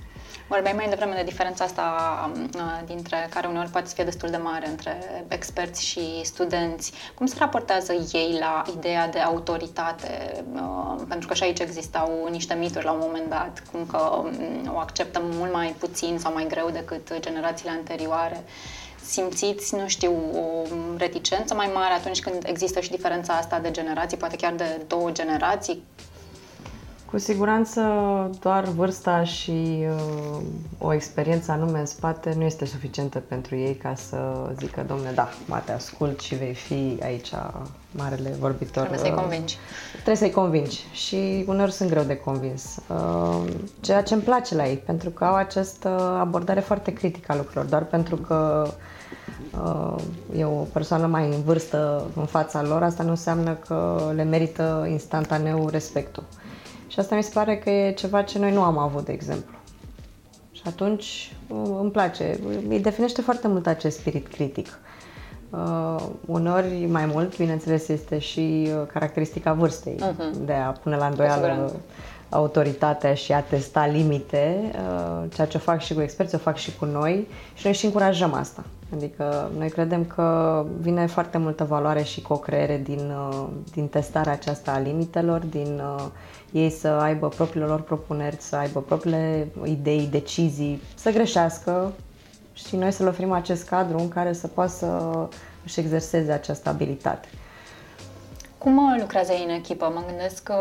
Vorbeai 0.51 0.75
mai 0.75 0.89
devreme 0.89 1.15
de 1.15 1.23
diferența 1.23 1.65
asta 1.65 2.31
dintre 2.87 3.29
care 3.31 3.47
uneori 3.47 3.69
poate 3.69 3.87
să 3.87 3.95
fie 3.95 4.05
destul 4.05 4.31
de 4.31 4.37
mare 4.37 4.69
între 4.69 5.25
experți 5.29 5.87
și 5.87 6.21
studenți. 6.25 6.93
Cum 7.15 7.27
se 7.27 7.35
raportează 7.39 7.93
ei 8.13 8.37
la 8.41 8.63
ideea 8.77 9.09
de 9.09 9.19
autoritate? 9.19 10.45
Pentru 11.09 11.29
că 11.29 11.35
și 11.35 11.43
aici 11.43 11.59
existau 11.59 12.29
niște 12.31 12.55
mituri 12.55 12.85
la 12.85 12.93
un 12.93 12.99
moment 13.03 13.29
dat, 13.29 13.63
cum 13.73 13.87
că 13.87 14.23
o 14.75 14.79
acceptăm 14.79 15.23
mult 15.25 15.53
mai 15.53 15.75
puțin 15.79 16.19
sau 16.19 16.33
mai 16.33 16.47
greu 16.47 16.71
decât 16.71 17.19
generațiile 17.19 17.71
anterioare 17.71 18.45
simțiți, 19.05 19.75
nu 19.75 19.89
știu, 19.89 20.13
o 20.35 20.63
reticență 20.97 21.55
mai 21.55 21.71
mare 21.75 21.93
atunci 21.93 22.21
când 22.21 22.45
există 22.47 22.81
și 22.81 22.91
diferența 22.91 23.33
asta 23.33 23.59
de 23.59 23.71
generații, 23.71 24.17
poate 24.17 24.37
chiar 24.37 24.53
de 24.53 24.85
două 24.87 25.11
generații? 25.11 25.85
Cu 27.11 27.19
siguranță 27.19 27.81
doar 28.41 28.65
vârsta 28.65 29.25
și 29.25 29.85
uh, 29.97 30.41
o 30.79 30.93
experiență 30.93 31.53
anume 31.53 31.79
în 31.79 31.87
spate 31.87 32.35
nu 32.37 32.45
este 32.45 32.67
suficientă 32.67 33.19
pentru 33.29 33.57
ei 33.57 33.75
ca 33.75 33.95
să 33.95 34.17
zică, 34.59 34.85
domne, 34.89 35.11
da, 35.15 35.29
mă 35.47 35.63
te 35.65 35.73
ascult 35.73 36.21
și 36.21 36.35
vei 36.35 36.55
fi 36.55 36.99
aici 37.03 37.31
marele 37.91 38.35
vorbitor. 38.41 38.87
Trebuie 38.87 38.99
să-i 38.99 39.21
convingi. 39.21 39.57
Trebuie 39.93 40.17
să-i 40.17 40.31
convingi 40.31 40.85
și 40.93 41.45
uneori 41.47 41.73
sunt 41.73 41.91
greu 41.91 42.03
de 42.03 42.17
convins. 42.17 42.79
Uh, 42.89 43.53
ceea 43.81 44.03
ce 44.03 44.15
îmi 44.15 44.23
place 44.23 44.55
la 44.55 44.69
ei, 44.69 44.77
pentru 44.77 45.11
că 45.11 45.25
au 45.25 45.35
această 45.35 45.89
abordare 46.21 46.61
foarte 46.61 46.93
critică 46.93 47.33
a 47.33 47.37
lucrurilor, 47.37 47.65
doar 47.65 47.85
pentru 47.85 48.17
că 48.17 48.69
uh, 49.63 50.03
e 50.39 50.45
o 50.45 50.65
persoană 50.73 51.07
mai 51.07 51.25
în 51.27 51.43
vârstă 51.43 52.05
în 52.17 52.27
fața 52.27 52.63
lor, 52.63 52.83
asta 52.83 53.03
nu 53.03 53.11
înseamnă 53.11 53.55
că 53.55 54.11
le 54.15 54.23
merită 54.23 54.87
instantaneu 54.91 55.69
respectul. 55.69 56.23
Și 56.91 56.99
asta 56.99 57.15
mi 57.15 57.23
se 57.23 57.31
pare 57.35 57.59
că 57.59 57.71
e 57.71 57.93
ceva 57.93 58.23
ce 58.23 58.39
noi 58.39 58.53
nu 58.53 58.63
am 58.63 58.79
avut, 58.79 59.05
de 59.05 59.13
exemplu. 59.13 59.55
Și 60.53 60.63
atunci 60.65 61.33
uh, 61.49 61.77
îmi 61.81 61.91
place, 61.91 62.39
îi 62.69 62.81
definește 62.81 63.21
foarte 63.21 63.49
mult 63.49 63.67
acest 63.67 63.99
spirit 63.99 64.27
critic. 64.27 64.79
Uh, 65.51 65.97
uneori 66.27 66.87
mai 66.87 67.07
mult, 67.07 67.37
bineînțeles, 67.37 67.89
este 67.89 68.19
și 68.19 68.69
uh, 68.69 68.87
caracteristica 68.93 69.53
vârstei 69.53 69.97
uh-huh. 69.97 70.45
de 70.45 70.53
a 70.53 70.71
pune 70.71 70.97
la 70.97 71.07
îndoială 71.07 71.73
autoritatea 72.29 73.15
și 73.15 73.33
a 73.33 73.41
testa 73.41 73.87
limite, 73.87 74.71
uh, 74.73 75.25
ceea 75.35 75.47
ce 75.47 75.57
o 75.57 75.61
fac 75.61 75.81
și 75.81 75.95
cu 75.95 76.01
experți, 76.01 76.35
o 76.35 76.39
fac 76.39 76.57
și 76.57 76.77
cu 76.77 76.85
noi 76.85 77.29
și 77.55 77.65
noi 77.65 77.75
și 77.75 77.85
încurajăm 77.85 78.33
asta. 78.33 78.65
Adică 78.95 79.51
noi 79.59 79.69
credem 79.71 80.05
că 80.05 80.65
vine 80.81 81.07
foarte 81.07 81.39
multă 81.39 81.65
valoare 81.65 82.03
și 82.03 82.23
co-creere 82.23 82.81
din, 82.85 83.11
uh, 83.31 83.47
din 83.73 83.87
testarea 83.89 84.33
aceasta 84.33 84.73
a 84.73 84.79
limitelor, 84.79 85.41
din 85.45 85.81
uh, 85.97 86.07
ei 86.53 86.71
să 86.71 86.89
aibă 86.89 87.29
propriile 87.29 87.67
lor 87.67 87.81
propuneri, 87.81 88.37
să 88.39 88.57
aibă 88.57 88.81
propriile 88.81 89.49
idei, 89.65 90.09
decizii, 90.11 90.83
să 90.95 91.11
greșească 91.11 91.93
și 92.53 92.77
noi 92.77 92.91
să 92.93 93.03
le 93.03 93.09
oferim 93.09 93.33
acest 93.33 93.69
cadru 93.69 93.99
în 93.99 94.09
care 94.09 94.33
să 94.33 94.47
poată 94.47 94.71
să 94.71 95.29
își 95.65 95.81
exerseze 95.81 96.33
această 96.33 96.69
abilitate. 96.69 97.29
Cum 98.65 98.97
lucrează 98.99 99.33
ei 99.33 99.45
în 99.49 99.55
echipă? 99.55 99.93
Mă 99.95 100.03
gândesc 100.07 100.43
că 100.43 100.57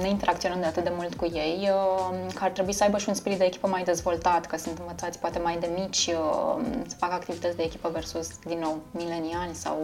ne 0.00 0.08
interacționăm 0.08 0.60
de 0.60 0.66
atât 0.66 0.84
de 0.84 0.92
mult 0.96 1.14
cu 1.14 1.24
ei, 1.24 1.70
uh, 1.72 2.32
că 2.34 2.44
ar 2.44 2.50
trebui 2.50 2.72
să 2.72 2.82
aibă 2.82 2.98
și 2.98 3.08
un 3.08 3.14
spirit 3.14 3.38
de 3.38 3.44
echipă 3.44 3.68
mai 3.68 3.82
dezvoltat, 3.82 4.46
că 4.46 4.56
sunt 4.56 4.78
învățați 4.78 5.18
poate 5.18 5.38
mai 5.38 5.56
de 5.60 5.70
mici 5.74 6.06
uh, 6.06 6.64
să 6.86 6.96
facă 6.98 7.14
activități 7.14 7.56
de 7.56 7.62
echipă 7.62 7.90
versus, 7.92 8.28
din 8.44 8.58
nou, 8.58 8.78
mileniani 8.90 9.54
sau 9.54 9.76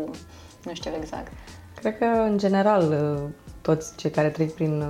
nu 0.64 0.74
știu 0.74 0.90
exact. 1.00 1.32
Cred 1.74 1.98
că, 1.98 2.04
în 2.04 2.38
general, 2.38 2.82
uh, 2.90 3.28
toți 3.62 3.96
cei 3.96 4.10
care 4.10 4.28
trec 4.28 4.54
prin 4.54 4.84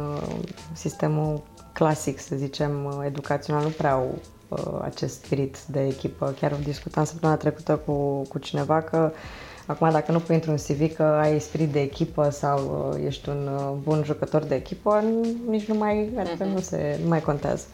sistemul 0.72 1.42
clasic, 1.72 2.20
să 2.20 2.36
zicem, 2.36 3.02
educațional, 3.04 3.62
nu 3.62 3.68
prea 3.68 3.92
au 3.92 4.18
acest 4.82 5.14
spirit 5.14 5.58
de 5.66 5.86
echipă. 5.86 6.34
Chiar 6.40 6.54
discutam 6.54 7.04
săptămâna 7.04 7.38
trecută 7.38 7.76
cu, 7.76 8.22
cu 8.28 8.38
cineva 8.38 8.82
că 8.82 9.12
Acum, 9.66 9.90
dacă 9.90 10.12
nu 10.12 10.18
pui 10.18 10.34
într-un 10.34 10.54
CV 10.54 10.94
că 10.94 11.02
ai 11.02 11.40
spirit 11.40 11.72
de 11.72 11.80
echipă 11.80 12.30
sau 12.30 12.90
uh, 12.92 13.04
ești 13.06 13.28
un 13.28 13.50
uh, 13.54 13.72
bun 13.82 14.02
jucător 14.04 14.42
de 14.42 14.54
echipă, 14.54 15.02
nici 15.48 15.64
nu 15.64 15.74
mai, 15.74 16.10
adică 16.18 16.44
nu, 16.44 16.60
se, 16.60 16.98
nu 17.02 17.08
mai 17.08 17.20
contează. 17.20 17.64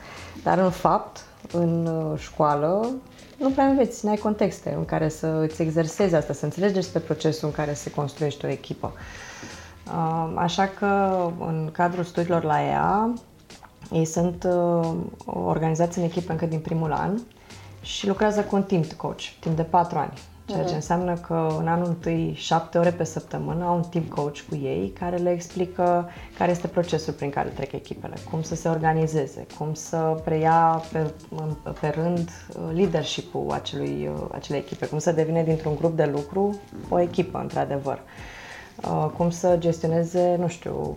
Dar 0.42 0.58
în 0.58 0.70
fapt, 0.70 1.24
în 1.52 1.86
uh, 1.86 2.18
școală, 2.18 2.90
nu 3.38 3.50
prea 3.50 3.66
înveți, 3.66 4.04
n-ai 4.04 4.16
contexte 4.16 4.74
în 4.76 4.84
care 4.84 5.08
să 5.08 5.26
îți 5.26 5.62
exersezi 5.62 6.14
asta, 6.14 6.32
să 6.32 6.44
înțelegi 6.44 6.74
despre 6.74 7.00
procesul 7.00 7.48
în 7.48 7.54
care 7.54 7.74
se 7.74 7.90
construiește 7.90 8.46
o 8.46 8.50
echipă. 8.50 8.92
Așa 10.34 10.66
că 10.78 11.20
în 11.38 11.68
cadrul 11.72 12.04
studiilor 12.04 12.44
la 12.44 12.62
EA, 12.62 13.12
ei 13.92 14.04
sunt 14.04 14.48
organizați 15.24 15.98
în 15.98 16.04
echipă 16.04 16.32
încă 16.32 16.46
din 16.46 16.58
primul 16.58 16.92
an 16.92 17.18
și 17.80 18.06
lucrează 18.06 18.40
cu 18.40 18.56
un 18.56 18.62
team 18.62 18.82
coach, 18.96 19.22
timp 19.40 19.56
de 19.56 19.62
patru 19.62 19.98
ani. 19.98 20.12
Ceea 20.48 20.60
ce 20.60 20.66
mhm. 20.66 20.74
înseamnă 20.74 21.14
că 21.14 21.56
în 21.58 21.68
anul 21.68 21.86
întâi, 21.86 22.32
șapte 22.36 22.78
ore 22.78 22.90
pe 22.90 23.04
săptămână, 23.04 23.64
au 23.64 23.74
un 23.76 23.82
team 23.82 24.04
coach 24.04 24.38
cu 24.48 24.54
ei 24.54 24.92
care 24.98 25.16
le 25.16 25.30
explică 25.30 26.08
care 26.38 26.50
este 26.50 26.66
procesul 26.66 27.12
prin 27.12 27.30
care 27.30 27.48
trec 27.48 27.72
echipele, 27.72 28.14
cum 28.30 28.42
să 28.42 28.54
se 28.54 28.68
organizeze, 28.68 29.46
cum 29.58 29.74
să 29.74 30.20
preia 30.24 30.82
pe, 30.92 31.12
pe 31.80 31.88
rând 31.88 32.28
uh, 32.28 32.62
leadership-ul 32.74 33.50
acelui, 33.52 34.10
uh, 34.14 34.26
acelei 34.32 34.60
echipe, 34.60 34.86
cum 34.86 34.98
să 34.98 35.12
devine 35.12 35.42
dintr-un 35.44 35.76
grup 35.76 35.96
de 35.96 36.04
lucru 36.04 36.58
o 36.88 37.00
echipă, 37.00 37.38
într-adevăr. 37.38 38.00
Uh, 38.84 39.06
cum 39.16 39.30
să 39.30 39.56
gestioneze, 39.58 40.36
nu 40.38 40.48
știu, 40.48 40.96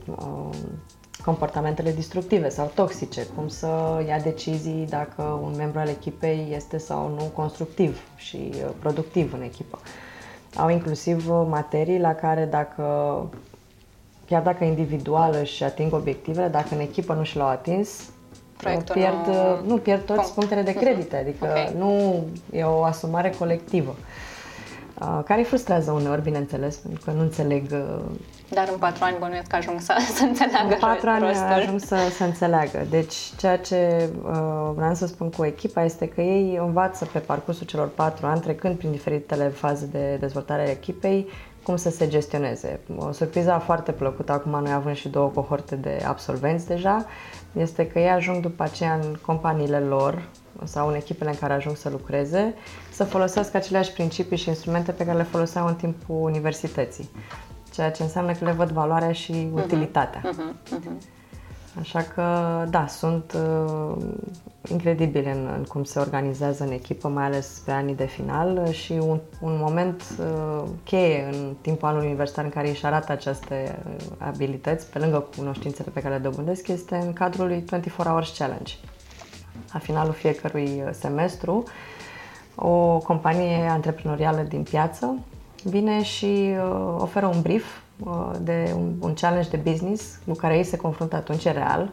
comportamentele 1.25 1.91
destructive 1.91 2.49
sau 2.49 2.71
toxice, 2.75 3.25
cum 3.35 3.47
să 3.47 3.67
ia 4.07 4.19
decizii 4.19 4.85
dacă 4.89 5.21
un 5.43 5.53
membru 5.57 5.79
al 5.79 5.87
echipei 5.87 6.53
este 6.55 6.77
sau 6.77 7.13
nu 7.17 7.23
constructiv 7.23 8.01
și 8.15 8.49
uh, 8.53 8.69
productiv 8.79 9.33
în 9.33 9.41
echipă. 9.41 9.79
Au 10.55 10.69
inclusiv 10.69 11.29
uh, 11.29 11.45
materii 11.49 11.99
la 11.99 12.13
care 12.13 12.45
dacă 12.45 12.83
chiar 14.27 14.41
dacă 14.41 14.63
individual 14.63 15.35
își 15.41 15.63
ating 15.63 15.93
obiectivele, 15.93 16.47
dacă 16.47 16.67
în 16.71 16.79
echipă 16.79 17.13
nu 17.13 17.23
și 17.23 17.37
l-au 17.37 17.47
atins, 17.47 18.09
Proiectul 18.57 18.95
pierd, 18.95 19.25
nu... 19.25 19.67
nu 19.67 19.77
pierd 19.77 20.05
toți 20.05 20.33
punctele 20.33 20.61
de 20.61 20.73
credit, 20.73 21.13
adică 21.13 21.45
okay. 21.45 21.73
nu 21.77 22.23
e 22.51 22.63
o 22.63 22.83
asumare 22.83 23.33
colectivă. 23.39 23.95
Uh, 25.01 25.19
care 25.25 25.39
îi 25.39 25.45
frustrează 25.45 25.91
uneori, 25.91 26.21
bineînțeles, 26.21 26.75
pentru 26.75 27.01
că 27.05 27.11
nu 27.11 27.21
înțeleg... 27.21 27.75
Uh, 28.51 28.57
Dar 28.57 28.69
în 28.71 28.77
patru 28.77 29.03
ani 29.03 29.15
bănuiesc 29.19 29.47
că 29.47 29.55
ajung 29.55 29.79
să, 29.79 29.93
să 30.17 30.23
înțeleagă 30.23 30.73
În 30.73 30.79
patru 30.79 31.09
ani 31.09 31.25
rostul. 31.25 31.45
ajung 31.45 31.79
să, 31.79 31.97
să 32.17 32.23
înțeleagă. 32.23 32.85
Deci 32.89 33.15
ceea 33.37 33.57
ce 33.57 34.09
uh, 34.23 34.71
vreau 34.75 34.93
să 34.93 35.07
spun 35.07 35.29
cu 35.29 35.45
echipa 35.45 35.83
este 35.83 36.07
că 36.07 36.21
ei 36.21 36.57
învață 36.61 37.05
pe 37.05 37.19
parcursul 37.19 37.65
celor 37.65 37.87
patru 37.87 38.25
ani, 38.25 38.39
trecând 38.41 38.77
prin 38.77 38.91
diferitele 38.91 39.47
faze 39.47 39.85
de 39.85 40.17
dezvoltare 40.19 40.61
a 40.67 40.71
echipei, 40.71 41.27
cum 41.63 41.75
să 41.75 41.89
se 41.89 42.07
gestioneze. 42.07 42.79
O 42.97 43.11
surpriză 43.11 43.61
foarte 43.65 43.91
plăcută, 43.91 44.31
acum 44.31 44.51
noi 44.51 44.71
avem 44.71 44.93
și 44.93 45.09
două 45.09 45.27
cohorte 45.27 45.75
de 45.75 46.03
absolvenți 46.07 46.67
deja, 46.67 47.05
este 47.53 47.87
că 47.87 47.99
ei 47.99 48.09
ajung 48.09 48.41
după 48.41 48.63
aceea 48.63 48.93
în 48.93 49.15
companiile 49.25 49.79
lor, 49.79 50.29
sau 50.63 50.87
în 50.87 50.95
echipele 50.95 51.29
în 51.29 51.35
care 51.39 51.53
ajung 51.53 51.75
să 51.75 51.89
lucreze, 51.89 52.53
să 52.91 53.03
folosească 53.03 53.57
aceleași 53.57 53.91
principii 53.91 54.37
și 54.37 54.47
instrumente 54.47 54.91
pe 54.91 55.05
care 55.05 55.17
le 55.17 55.23
foloseau 55.23 55.67
în 55.67 55.75
timpul 55.75 56.15
universității. 56.23 57.09
Ceea 57.73 57.91
ce 57.91 58.03
înseamnă 58.03 58.31
că 58.31 58.45
le 58.45 58.51
văd 58.51 58.69
valoarea 58.69 59.11
și 59.11 59.31
mhm. 59.31 59.61
utilitatea. 59.61 60.21
Uh-huh, 60.21 60.75
uh-huh. 60.77 61.19
Așa 61.79 62.01
că, 62.01 62.23
da, 62.69 62.87
sunt 62.87 63.33
uh, 63.33 64.03
incredibile 64.69 65.31
în, 65.31 65.49
în 65.57 65.63
cum 65.63 65.83
se 65.83 65.99
organizează 65.99 66.63
în 66.63 66.71
echipă, 66.71 67.07
mai 67.07 67.23
ales 67.23 67.61
pe 67.65 67.71
anii 67.71 67.95
de 67.95 68.05
final 68.05 68.71
și 68.71 68.91
un, 68.91 69.19
un 69.41 69.57
moment 69.59 70.03
uh, 70.19 70.63
cheie 70.83 71.29
în 71.31 71.55
timpul 71.61 71.87
anului 71.87 72.07
universitar 72.07 72.43
în 72.43 72.49
care 72.49 72.69
își 72.69 72.85
arată 72.85 73.11
aceste 73.11 73.79
abilități, 74.17 74.89
pe 74.89 74.99
lângă 74.99 75.27
cunoștințele 75.37 75.89
pe 75.93 76.01
care 76.01 76.15
le 76.15 76.21
dobândesc, 76.21 76.67
este 76.67 76.95
în 76.95 77.13
cadrul 77.13 77.47
lui 77.47 77.63
24 77.69 78.09
Hours 78.09 78.37
Challenge 78.37 78.73
la 79.73 79.79
finalul 79.79 80.13
fiecărui 80.13 80.83
uh, 80.85 80.89
semestru, 80.91 81.63
o 82.55 82.97
companie 82.97 83.67
antreprenorială 83.69 84.41
din 84.41 84.63
piață 84.63 85.17
vine 85.63 86.03
și 86.03 86.25
uh, 86.25 86.95
oferă 86.97 87.25
un 87.25 87.41
brief 87.41 87.65
uh, 87.99 88.31
de 88.41 88.73
un, 88.75 88.93
un 88.99 89.13
challenge 89.13 89.49
de 89.49 89.57
business 89.57 90.19
cu 90.27 90.33
care 90.33 90.57
ei 90.57 90.63
se 90.63 90.77
confruntă 90.77 91.15
atunci 91.15 91.43
real 91.43 91.91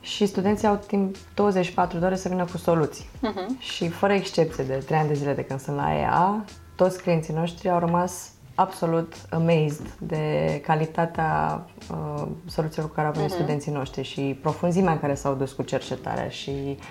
și 0.00 0.26
studenții 0.26 0.68
au 0.68 0.80
timp 0.86 1.16
24 1.34 1.98
de 1.98 2.04
ore 2.04 2.16
să 2.16 2.28
vină 2.28 2.44
cu 2.44 2.56
soluții. 2.56 3.04
Uh-huh. 3.04 3.58
Și 3.58 3.88
fără 3.88 4.12
excepție 4.12 4.64
de 4.64 4.74
3 4.74 4.98
ani 4.98 5.08
de 5.08 5.14
zile 5.14 5.32
de 5.32 5.44
când 5.44 5.60
sunt 5.60 5.76
la 5.76 5.94
EA, 5.94 6.44
toți 6.76 7.02
clienții 7.02 7.34
noștri 7.34 7.70
au 7.70 7.78
rămas 7.78 8.30
absolut 8.54 9.14
amazed 9.30 9.96
de 9.98 10.60
calitatea 10.66 11.62
uh, 11.90 12.26
soluțiilor 12.46 12.88
cu 12.88 12.94
care 12.94 13.06
au 13.06 13.12
venit 13.12 13.30
uh-huh. 13.30 13.34
studenții 13.34 13.72
noștri 13.72 14.02
și 14.02 14.38
profunzimea 14.42 14.92
în 14.92 15.00
care 15.00 15.14
s-au 15.14 15.34
dus 15.34 15.52
cu 15.52 15.62
cercetarea 15.62 16.28
și 16.28 16.50
uh, 16.50 16.84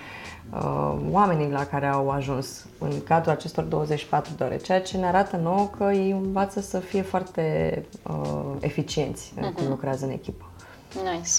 oamenii 1.10 1.50
la 1.50 1.64
care 1.64 1.86
au 1.86 2.10
ajuns 2.10 2.66
în 2.78 3.02
cadrul 3.04 3.32
acestor 3.32 3.64
24 3.64 4.32
de 4.36 4.44
ore, 4.44 4.56
ceea 4.56 4.80
ce 4.80 4.96
ne 4.96 5.06
arată 5.06 5.36
nouă 5.36 5.70
că 5.76 5.84
ei 5.92 6.10
învață 6.10 6.60
să 6.60 6.78
fie 6.78 7.02
foarte 7.02 7.84
uh, 8.02 8.56
eficienți 8.60 9.32
uh-huh. 9.36 9.54
când 9.54 9.68
lucrează 9.68 10.04
în 10.04 10.10
echipă. 10.10 10.44
Nice. 10.94 11.30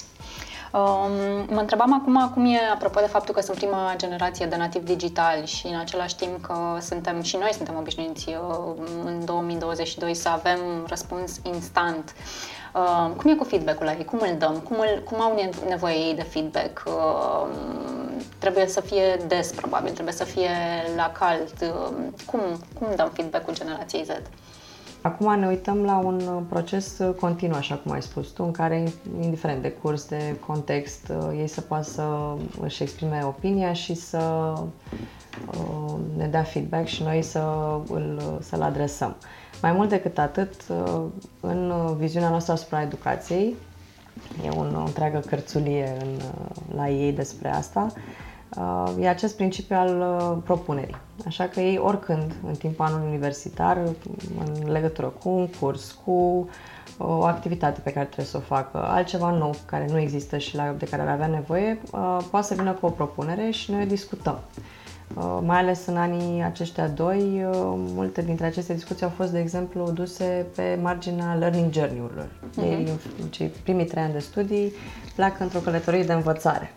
Um, 0.72 1.10
mă 1.48 1.60
întrebam 1.60 1.94
acum 1.94 2.30
cum 2.34 2.44
e, 2.44 2.58
apropo 2.72 3.00
de 3.00 3.06
faptul 3.06 3.34
că 3.34 3.40
sunt 3.40 3.56
prima 3.56 3.94
generație 3.96 4.46
de 4.46 4.56
nativi 4.56 4.84
digitali 4.84 5.46
și 5.46 5.66
în 5.66 5.78
același 5.78 6.16
timp 6.16 6.40
că 6.40 6.78
suntem 6.80 7.22
și 7.22 7.36
noi 7.36 7.52
suntem 7.52 7.76
obișnuiți 7.78 8.28
uh, 8.28 8.74
în 9.04 9.24
2022 9.24 10.14
să 10.14 10.28
avem 10.28 10.58
răspuns 10.86 11.40
instant. 11.42 12.14
Uh, 12.74 13.10
cum 13.16 13.30
e 13.30 13.34
cu 13.34 13.44
feedback-ul 13.44 13.84
la 13.84 13.92
ei? 13.92 14.04
Cum 14.04 14.18
îl 14.22 14.36
dăm? 14.38 14.58
Cum, 14.58 14.76
îl, 14.78 15.02
cum 15.04 15.20
au 15.20 15.52
nevoie 15.68 15.94
ei 15.94 16.14
de 16.14 16.22
feedback? 16.22 16.82
Uh, 16.86 17.46
trebuie 18.38 18.66
să 18.66 18.80
fie 18.80 19.16
des, 19.26 19.50
probabil, 19.50 19.92
trebuie 19.92 20.14
să 20.14 20.24
fie 20.24 20.50
la 20.96 21.12
cald. 21.18 21.52
Uh, 21.62 21.96
cum, 22.26 22.40
cum 22.78 22.86
dăm 22.96 23.10
feedback-ul 23.14 23.54
generației 23.54 24.04
Z? 24.04 24.10
Acum 25.00 25.38
ne 25.38 25.46
uităm 25.46 25.84
la 25.84 25.98
un 25.98 26.44
proces 26.48 27.00
continuu, 27.20 27.56
așa 27.56 27.74
cum 27.74 27.92
ai 27.92 28.02
spus 28.02 28.28
tu, 28.28 28.44
în 28.44 28.50
care, 28.50 28.92
indiferent 29.20 29.62
de 29.62 29.70
curs, 29.70 30.08
de 30.08 30.36
context, 30.46 31.12
ei 31.36 31.46
să 31.46 31.60
poată 31.60 31.84
să 31.84 32.34
își 32.60 32.82
exprime 32.82 33.22
opinia 33.24 33.72
și 33.72 33.94
să 33.94 34.52
ne 36.16 36.26
dea 36.26 36.42
feedback 36.42 36.86
și 36.86 37.02
noi 37.02 37.22
să 37.22 37.42
îl, 37.88 38.38
să-l 38.40 38.62
adresăm. 38.62 39.16
Mai 39.62 39.72
mult 39.72 39.88
decât 39.88 40.18
atât, 40.18 40.54
în 41.40 41.72
viziunea 41.96 42.28
noastră 42.30 42.52
asupra 42.52 42.82
educației, 42.82 43.54
e 44.44 44.48
o 44.48 44.60
întreagă 44.84 45.18
cărțulie 45.18 45.96
în, 46.00 46.20
la 46.76 46.88
ei 46.88 47.12
despre 47.12 47.54
asta, 47.54 47.92
e 49.00 49.08
acest 49.08 49.36
principiu 49.36 49.76
al 49.76 50.42
propunerii. 50.44 50.96
Așa 51.26 51.44
că 51.44 51.60
ei 51.60 51.78
oricând, 51.78 52.34
în 52.46 52.54
timpul 52.54 52.84
anului 52.84 53.08
universitar, 53.08 53.76
în 54.38 54.70
legătură 54.70 55.06
cu 55.06 55.28
un 55.28 55.48
curs, 55.60 55.98
cu 56.04 56.48
o 56.98 57.24
activitate 57.24 57.80
pe 57.80 57.92
care 57.92 58.04
trebuie 58.04 58.26
să 58.26 58.36
o 58.36 58.40
facă, 58.40 58.84
altceva 58.84 59.30
nou 59.30 59.54
care 59.66 59.86
nu 59.90 59.98
există 59.98 60.38
și 60.38 60.56
la, 60.56 60.74
de 60.78 60.84
care 60.84 61.02
ar 61.02 61.08
avea 61.08 61.26
nevoie, 61.26 61.80
poate 62.30 62.46
să 62.46 62.54
vină 62.54 62.72
cu 62.72 62.86
o 62.86 62.90
propunere 62.90 63.50
și 63.50 63.70
noi 63.70 63.82
o 63.82 63.86
discutăm. 63.86 64.38
Uh, 65.16 65.38
mai 65.44 65.58
ales 65.58 65.86
în 65.86 65.96
anii 65.96 66.42
aceștia 66.42 66.88
doi, 66.88 67.44
uh, 67.44 67.54
multe 67.94 68.22
dintre 68.22 68.46
aceste 68.46 68.74
discuții 68.74 69.04
au 69.04 69.12
fost, 69.16 69.32
de 69.32 69.38
exemplu, 69.38 69.90
duse 69.90 70.46
pe 70.54 70.78
marginea 70.82 71.34
learning 71.34 71.72
journey-urilor. 71.72 72.26
Uh-huh. 72.26 72.62
Ei, 72.62 72.92
în 73.22 73.28
cei 73.28 73.46
primii 73.46 73.84
trei 73.84 74.02
ani 74.02 74.12
de 74.12 74.18
studii, 74.18 74.72
pleacă 75.14 75.42
într-o 75.42 75.58
călătorie 75.58 76.02
de 76.02 76.12
învățare. 76.12 76.72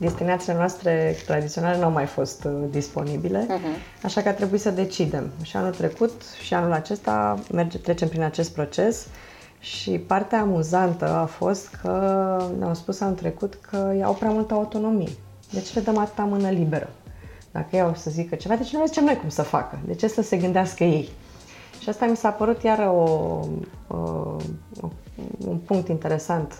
Destinațiile 0.00 0.54
noastre 0.54 1.16
tradiționale 1.26 1.78
nu 1.78 1.84
au 1.84 1.90
mai 1.90 2.06
fost 2.06 2.44
uh, 2.44 2.52
disponibile, 2.70 3.46
uh-huh. 3.46 4.02
așa 4.02 4.22
că 4.22 4.28
a 4.28 4.32
trebuit 4.32 4.60
să 4.60 4.70
decidem. 4.70 5.30
Și 5.42 5.56
anul 5.56 5.72
trecut 5.72 6.22
și 6.44 6.54
anul 6.54 6.72
acesta 6.72 7.38
merge, 7.52 7.78
trecem 7.78 8.08
prin 8.08 8.22
acest 8.22 8.52
proces 8.52 9.06
și 9.58 9.90
partea 9.90 10.40
amuzantă 10.40 11.08
a 11.08 11.24
fost 11.24 11.68
că 11.82 12.36
ne-au 12.58 12.74
spus 12.74 13.00
anul 13.00 13.14
trecut 13.14 13.58
că 13.70 13.92
au 14.02 14.14
prea 14.14 14.30
multă 14.30 14.54
autonomie. 14.54 15.10
Deci 15.52 15.74
le 15.74 15.80
dăm 15.80 15.98
atâta 15.98 16.22
mână 16.22 16.50
liberă. 16.50 16.90
Dacă 17.50 17.68
ei 17.72 17.80
au 17.80 17.94
să 17.94 18.10
zică 18.10 18.34
ceva, 18.34 18.54
deci 18.54 18.72
noi 18.72 18.82
zicem 18.86 19.04
noi 19.04 19.16
cum 19.16 19.28
să 19.28 19.42
facă. 19.42 19.78
De 19.86 19.94
ce 19.94 20.08
să 20.08 20.22
se 20.22 20.36
gândească 20.36 20.84
ei? 20.84 21.08
Și 21.80 21.88
asta 21.88 22.06
mi 22.06 22.16
s-a 22.16 22.30
părut 22.30 22.62
iar 22.62 22.78
o, 22.78 23.02
o, 23.86 24.36
un 25.48 25.56
punct 25.56 25.88
interesant 25.88 26.58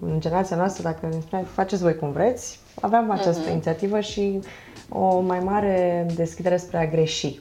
în 0.00 0.20
generația 0.20 0.56
noastră, 0.56 0.82
dacă 0.82 1.06
ne 1.06 1.20
spuneai, 1.20 1.48
faceți 1.52 1.82
voi 1.82 1.96
cum 1.96 2.12
vreți, 2.12 2.58
aveam 2.80 3.10
această 3.10 3.48
uh-huh. 3.48 3.52
inițiativă 3.52 4.00
și 4.00 4.40
o 4.88 5.20
mai 5.20 5.38
mare 5.38 6.06
deschidere 6.14 6.56
spre 6.56 6.78
a 6.78 6.86
greși. 6.86 7.38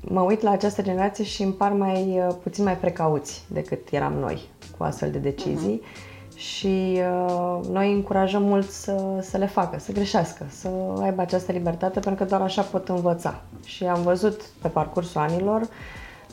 Mă 0.00 0.20
uit 0.20 0.40
la 0.40 0.50
această 0.50 0.82
generație 0.82 1.24
și 1.24 1.42
îmi 1.42 1.52
par 1.52 1.72
mai 1.72 2.22
puțin 2.42 2.64
mai 2.64 2.76
precauți 2.76 3.44
decât 3.48 3.88
eram 3.90 4.12
noi 4.12 4.48
cu 4.76 4.82
astfel 4.84 5.10
de 5.10 5.18
decizii. 5.18 5.82
Uh-huh 5.82 6.08
și 6.40 7.00
uh, 7.00 7.60
noi 7.70 7.92
încurajăm 7.92 8.42
mult 8.42 8.70
să, 8.70 9.18
să 9.20 9.36
le 9.36 9.46
facă, 9.46 9.78
să 9.78 9.92
greșească, 9.92 10.46
să 10.48 10.68
aibă 11.00 11.20
această 11.20 11.52
libertate, 11.52 12.00
pentru 12.00 12.24
că 12.24 12.28
doar 12.30 12.40
așa 12.40 12.62
pot 12.62 12.88
învăța. 12.88 13.40
Și 13.64 13.84
am 13.84 14.02
văzut 14.02 14.40
pe 14.62 14.68
parcursul 14.68 15.20
anilor 15.20 15.60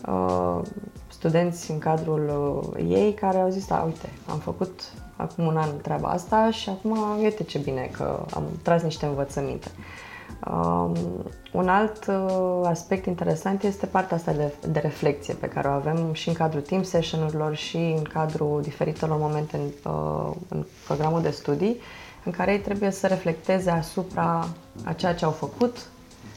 uh, 0.08 0.62
studenți 1.08 1.72
în 1.72 1.78
cadrul 1.78 2.62
uh, 2.76 2.84
ei 2.90 3.14
care 3.14 3.38
au 3.38 3.50
zis, 3.50 3.68
da, 3.68 3.82
uite, 3.86 4.10
am 4.30 4.38
făcut 4.38 4.92
acum 5.18 5.46
un 5.46 5.58
an 5.58 5.70
treaba 5.82 6.10
asta 6.10 6.52
și 6.52 6.70
acum 6.70 7.20
uite 7.22 7.44
ce 7.44 7.58
bine 7.58 7.90
că 7.98 8.26
am 8.34 8.44
tras 8.62 8.82
niște 8.82 9.06
învățăminte. 9.06 9.68
Um, 10.52 10.96
un 11.52 11.68
alt 11.70 12.06
uh, 12.08 12.62
aspect 12.64 13.06
interesant 13.06 13.64
este 13.64 13.86
partea 13.86 14.18
asta 14.18 14.32
de, 14.32 14.54
de 14.68 14.80
reflexie 14.80 15.34
pe 15.34 15.48
care 15.48 15.68
o 15.68 15.72
avem 15.72 16.14
și 16.14 16.28
în 16.28 16.34
cadrul 16.34 16.62
team 16.62 16.84
session-urilor 16.84 17.56
și 17.56 17.78
în 17.78 18.04
cadrul 18.04 18.62
diferitelor 18.62 19.18
momente 19.20 19.58
în, 19.58 19.92
uh, 19.92 20.36
în 20.50 20.66
programul 20.86 21.22
de 21.22 21.30
studii, 21.30 21.82
în 22.24 22.32
care 22.32 22.52
ei 22.52 22.60
trebuie 22.60 22.92
să 22.92 23.08
reflecteze 23.08 23.70
asupra 23.70 24.48
a 24.84 24.94
ceea 24.94 25.16
ce 25.16 25.26
au 25.26 25.32
făcut, 25.32 25.78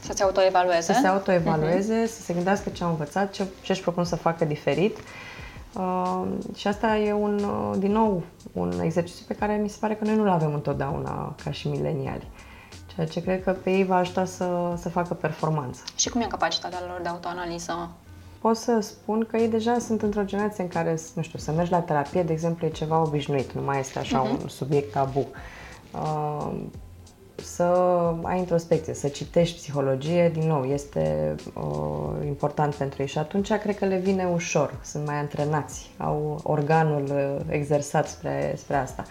să 0.00 0.12
se 0.14 0.22
autoevalueze. 0.22 0.92
Să 0.92 0.98
se 1.00 1.06
autoevalueze, 1.06 2.02
uh-huh. 2.02 2.10
să 2.10 2.22
se 2.22 2.32
gândească 2.32 2.68
ce 2.68 2.84
au 2.84 2.90
învățat, 2.90 3.30
ce, 3.30 3.44
ce 3.62 3.72
își 3.72 3.80
propun 3.80 4.04
să 4.04 4.16
facă 4.16 4.44
diferit. 4.44 4.96
Uh, 5.74 6.26
și 6.54 6.66
asta 6.66 6.96
e 6.96 7.12
un, 7.12 7.34
uh, 7.44 7.78
din 7.78 7.92
nou, 7.92 8.22
un 8.52 8.80
exercițiu 8.82 9.24
pe 9.28 9.34
care 9.34 9.56
mi 9.56 9.68
se 9.68 9.76
pare 9.80 9.94
că 9.94 10.04
noi 10.04 10.16
nu-l 10.16 10.28
avem 10.28 10.54
întotdeauna 10.54 11.34
ca 11.44 11.50
și 11.50 11.68
mileniali. 11.68 12.28
Uh, 12.34 12.48
ceea 12.94 13.06
ce 13.06 13.22
cred 13.22 13.42
că 13.42 13.52
pe 13.52 13.70
ei 13.70 13.84
va 13.84 13.96
ajuta 13.96 14.24
să, 14.24 14.74
să 14.76 14.88
facă 14.88 15.14
performanță. 15.14 15.82
Și 15.96 16.08
cum 16.08 16.20
e 16.20 16.24
capacitatea 16.24 16.78
lor 16.86 17.00
de 17.02 17.08
autoanaliză? 17.08 17.90
Pot 18.40 18.56
să 18.56 18.78
spun 18.80 19.26
că 19.30 19.36
ei 19.36 19.48
deja 19.48 19.78
sunt 19.78 20.02
într-o 20.02 20.24
generație 20.24 20.62
în 20.62 20.68
care, 20.68 20.98
nu 21.14 21.22
știu, 21.22 21.38
să 21.38 21.52
mergi 21.52 21.70
la 21.70 21.80
terapie, 21.80 22.22
de 22.22 22.32
exemplu, 22.32 22.66
e 22.66 22.70
ceva 22.70 23.00
obișnuit, 23.00 23.52
nu 23.52 23.62
mai 23.62 23.78
este 23.78 23.98
așa 23.98 24.26
uh-huh. 24.26 24.42
un 24.42 24.48
subiect 24.48 24.92
tabu. 24.92 25.26
Uh, 25.92 26.52
să 27.42 27.62
ai 28.22 28.38
introspecție, 28.38 28.94
să 28.94 29.08
citești 29.08 29.56
psihologie, 29.56 30.28
din 30.28 30.46
nou, 30.46 30.64
este 30.64 31.34
uh, 31.54 32.26
important 32.26 32.74
pentru 32.74 33.02
ei 33.02 33.08
și 33.08 33.18
atunci 33.18 33.52
cred 33.52 33.76
că 33.78 33.84
le 33.84 33.96
vine 33.96 34.24
ușor, 34.24 34.74
sunt 34.82 35.06
mai 35.06 35.14
antrenați, 35.14 35.90
au 35.96 36.40
organul 36.42 37.04
uh, 37.04 37.44
exersat 37.48 38.08
spre, 38.08 38.54
spre 38.56 38.76
asta. 38.76 39.04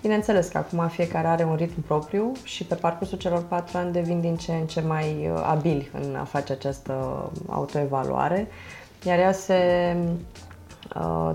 Bineînțeles 0.00 0.48
că 0.48 0.58
acum 0.58 0.88
fiecare 0.88 1.26
are 1.26 1.44
un 1.44 1.54
ritm 1.54 1.80
propriu 1.82 2.32
și 2.44 2.64
pe 2.64 2.74
parcursul 2.74 3.18
celor 3.18 3.42
patru 3.42 3.78
ani 3.78 3.92
devin 3.92 4.20
din 4.20 4.36
ce 4.36 4.52
în 4.52 4.66
ce 4.66 4.80
mai 4.80 5.30
uh, 5.32 5.42
abili 5.46 5.90
în 5.92 6.14
a 6.14 6.24
face 6.24 6.52
această 6.52 7.24
autoevaluare, 7.48 8.48
iar 9.04 9.18
ea 9.18 9.32
se 9.32 9.56
uh, 9.96 10.49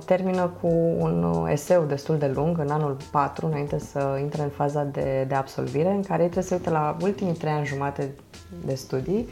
termină 0.06 0.52
cu 0.62 0.68
un 0.98 1.48
eseu 1.50 1.84
destul 1.84 2.18
de 2.18 2.28
lung 2.28 2.58
în 2.60 2.70
anul 2.70 2.98
4, 3.12 3.46
înainte 3.46 3.80
să 3.80 4.18
intre 4.22 4.42
în 4.42 4.50
faza 4.50 4.84
de, 4.84 5.26
de 5.28 5.36
absolvire, 5.36 5.90
în 5.90 6.04
care 6.04 6.24
ei 6.24 6.30
trebuie 6.30 6.50
să 6.50 6.56
uite 6.56 6.70
la 6.70 6.98
ultimii 7.02 7.34
trei 7.34 7.52
ani 7.52 7.66
jumate 7.66 8.16
de 8.66 8.76
studii 8.76 9.30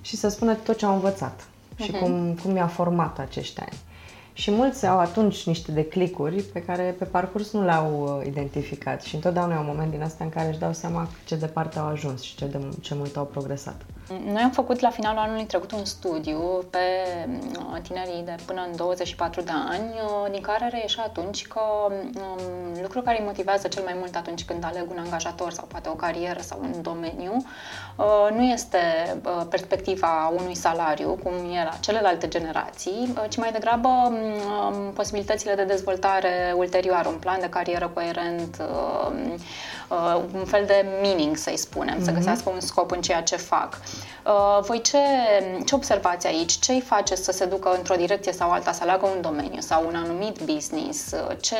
și 0.00 0.16
să 0.16 0.28
spună 0.28 0.54
tot 0.54 0.76
ce 0.76 0.86
au 0.86 0.94
învățat 0.94 1.40
uh-huh. 1.40 1.84
și 1.84 1.90
mhm. 1.90 2.00
cum, 2.02 2.38
cum 2.42 2.56
i-a 2.56 2.66
format 2.66 3.18
acești 3.18 3.60
ani. 3.60 3.78
Și 4.32 4.50
mulți 4.50 4.86
au 4.86 4.98
atunci 4.98 5.46
niște 5.46 5.72
declicuri 5.72 6.42
pe 6.42 6.62
care 6.62 6.94
pe 6.98 7.04
parcurs 7.04 7.52
nu 7.52 7.64
le-au 7.64 8.18
uh, 8.20 8.26
identificat 8.26 9.02
și 9.02 9.14
întotdeauna 9.14 9.54
e 9.54 9.58
un 9.58 9.66
moment 9.66 9.90
din 9.90 10.02
asta 10.02 10.24
în 10.24 10.30
care 10.30 10.48
își 10.48 10.58
dau 10.58 10.72
seama 10.72 11.08
ce 11.24 11.36
departe 11.36 11.78
au 11.78 11.86
ajuns 11.86 12.22
și 12.22 12.36
ce, 12.36 12.46
de, 12.46 12.58
ce 12.80 12.94
mult 12.94 13.16
au 13.16 13.24
progresat. 13.24 13.86
Noi 14.18 14.42
am 14.42 14.50
făcut 14.50 14.80
la 14.80 14.90
finalul 14.90 15.18
anului 15.18 15.44
trecut 15.44 15.72
un 15.72 15.84
studiu 15.84 16.64
pe 16.70 16.78
uh, 17.58 17.80
tinerii 17.82 18.22
de 18.24 18.34
până 18.46 18.66
în 18.70 18.76
24 18.76 19.40
de 19.40 19.50
ani, 19.70 19.90
uh, 20.04 20.30
din 20.30 20.40
care 20.40 20.68
reieșea 20.68 21.02
atunci 21.02 21.46
că 21.46 21.60
um, 21.88 22.82
lucrul 22.82 23.02
care 23.02 23.18
îi 23.18 23.24
motivează 23.24 23.68
cel 23.68 23.82
mai 23.82 23.94
mult 23.98 24.16
atunci 24.16 24.44
când 24.44 24.64
aleg 24.64 24.90
un 24.90 24.98
angajator 24.98 25.52
sau 25.52 25.64
poate 25.64 25.88
o 25.88 25.92
carieră 25.92 26.40
sau 26.40 26.58
un 26.62 26.82
domeniu 26.82 27.44
nu 28.36 28.42
este 28.42 28.78
perspectiva 29.48 30.32
unui 30.38 30.54
salariu, 30.54 31.18
cum 31.22 31.32
era 31.60 31.76
celelalte 31.80 32.28
generații, 32.28 33.14
ci 33.28 33.36
mai 33.36 33.52
degrabă 33.52 33.88
um, 33.88 34.92
posibilitățile 34.92 35.54
de 35.54 35.64
dezvoltare 35.64 36.54
ulterioară, 36.56 37.08
un 37.08 37.18
plan 37.18 37.40
de 37.40 37.48
carieră 37.48 37.90
coerent, 37.94 38.56
um, 38.60 39.36
uh, 39.90 40.22
un 40.34 40.44
fel 40.44 40.64
de 40.66 40.86
meaning, 41.02 41.36
să-i 41.36 41.56
spunem, 41.56 41.94
mm-hmm. 41.94 42.04
să 42.04 42.10
mhm. 42.10 42.18
găsească 42.18 42.50
un 42.50 42.60
scop 42.60 42.90
în 42.90 43.00
ceea 43.00 43.22
ce 43.22 43.36
fac. 43.36 43.78
Uh, 44.26 44.64
voi 44.66 44.80
ce, 44.80 44.98
ce 45.64 45.74
observați 45.74 46.26
aici? 46.26 46.52
Ce 46.52 46.72
îi 46.72 46.80
face 46.80 47.14
să 47.14 47.32
se 47.32 47.44
ducă 47.44 47.74
într-o 47.76 47.94
direcție 47.94 48.32
sau 48.32 48.50
alta, 48.50 48.72
să 48.72 48.82
aleagă 48.82 49.06
un 49.06 49.20
domeniu 49.20 49.60
sau 49.60 49.86
un 49.86 49.94
anumit 49.94 50.40
business? 50.52 51.12
Uh, 51.12 51.36
ce, 51.40 51.56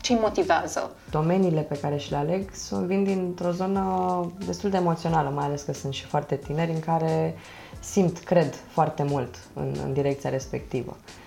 ce 0.00 0.12
îi 0.12 0.18
motivează? 0.18 0.90
Domeniile 1.10 1.60
pe 1.60 1.78
care 1.78 1.96
și 1.96 2.10
le 2.10 2.16
aleg 2.16 2.50
sunt, 2.54 2.86
vin 2.86 3.04
dintr-o 3.04 3.50
zonă 3.50 4.32
destul 4.46 4.70
de 4.70 4.76
emoțională, 4.76 5.32
mai 5.34 5.44
ales 5.44 5.62
că 5.62 5.72
sunt 5.72 5.92
și 5.92 6.04
foarte 6.04 6.36
tineri, 6.36 6.70
în 6.70 6.80
care 6.80 7.38
simt, 7.80 8.18
cred 8.18 8.54
foarte 8.68 9.02
mult 9.02 9.34
în, 9.54 9.74
în 9.84 9.92
direcția 9.92 10.30
respectivă. 10.30 10.96
Uh, 10.96 11.24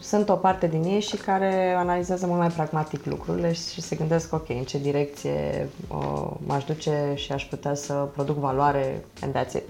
sunt 0.00 0.28
o 0.28 0.34
parte 0.34 0.66
din 0.66 0.82
ei 0.82 1.00
și 1.00 1.16
care 1.16 1.74
analizează 1.78 2.26
mult 2.26 2.38
mai 2.38 2.48
pragmatic 2.48 3.04
lucrurile 3.04 3.52
și 3.52 3.80
se 3.80 3.96
gândesc, 3.96 4.32
ok, 4.32 4.48
în 4.48 4.62
ce 4.62 4.78
direcție 4.78 5.68
uh, 5.88 6.30
m-aș 6.46 6.64
duce 6.64 7.12
și 7.14 7.32
aș 7.32 7.44
putea 7.44 7.74
să 7.74 7.92
produc 7.92 8.36
valoare 8.36 9.04
and 9.22 9.38
that's 9.38 9.52
it. 9.54 9.68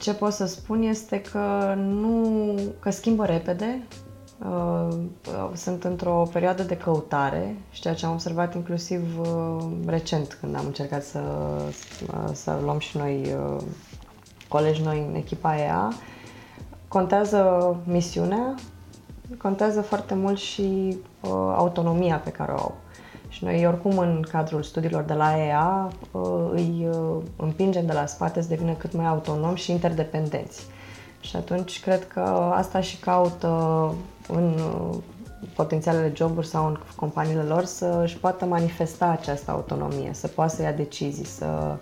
Ce 0.00 0.14
pot 0.14 0.32
să 0.32 0.46
spun 0.46 0.82
este 0.82 1.20
că 1.20 1.74
nu, 1.76 2.54
că 2.80 2.90
schimbă 2.90 3.24
repede, 3.24 3.82
uh, 4.48 4.96
sunt 5.54 5.84
într-o 5.84 6.28
perioadă 6.32 6.62
de 6.62 6.76
căutare 6.76 7.56
și 7.70 7.80
ceea 7.80 7.94
ce 7.94 8.06
am 8.06 8.12
observat 8.12 8.54
inclusiv 8.54 9.18
uh, 9.20 9.64
recent 9.86 10.36
când 10.40 10.56
am 10.56 10.66
încercat 10.66 11.02
să, 11.02 11.20
uh, 12.12 12.30
să 12.32 12.58
luăm 12.62 12.78
și 12.78 12.96
noi 12.96 13.34
uh, 13.56 13.62
colegi 14.48 14.82
noi 14.82 15.06
în 15.08 15.14
echipa 15.14 15.58
EA, 15.58 15.92
contează 16.96 17.76
misiunea, 17.84 18.54
contează 19.38 19.80
foarte 19.80 20.14
mult 20.14 20.38
și 20.38 20.96
uh, 21.20 21.30
autonomia 21.56 22.16
pe 22.16 22.30
care 22.30 22.52
o 22.52 22.58
au. 22.58 22.74
Și 23.28 23.44
noi 23.44 23.66
oricum 23.66 23.98
în 23.98 24.24
cadrul 24.30 24.62
studiilor 24.62 25.02
de 25.02 25.12
la 25.12 25.38
EA 25.38 25.90
uh, 26.10 26.22
îi 26.52 26.88
uh, 26.90 27.22
împingem 27.36 27.86
de 27.86 27.92
la 27.92 28.06
spate 28.06 28.40
să 28.40 28.48
devină 28.48 28.72
cât 28.72 28.92
mai 28.92 29.06
autonomi 29.06 29.56
și 29.56 29.70
interdependenți. 29.70 30.66
Și 31.20 31.36
atunci 31.36 31.80
cred 31.80 32.08
că 32.08 32.20
asta 32.54 32.80
și 32.80 32.96
caută 32.96 33.48
în 34.28 34.54
uh, 34.54 34.96
potențialele 35.54 36.12
joburi 36.14 36.46
sau 36.46 36.66
în 36.66 36.78
companiile 36.96 37.42
lor 37.42 37.64
să 37.64 38.00
își 38.02 38.16
poată 38.16 38.44
manifesta 38.44 39.06
această 39.06 39.50
autonomie, 39.50 40.10
să 40.12 40.26
poată 40.26 40.54
să 40.54 40.62
ia 40.62 40.72
decizii, 40.72 41.26
să 41.26 41.76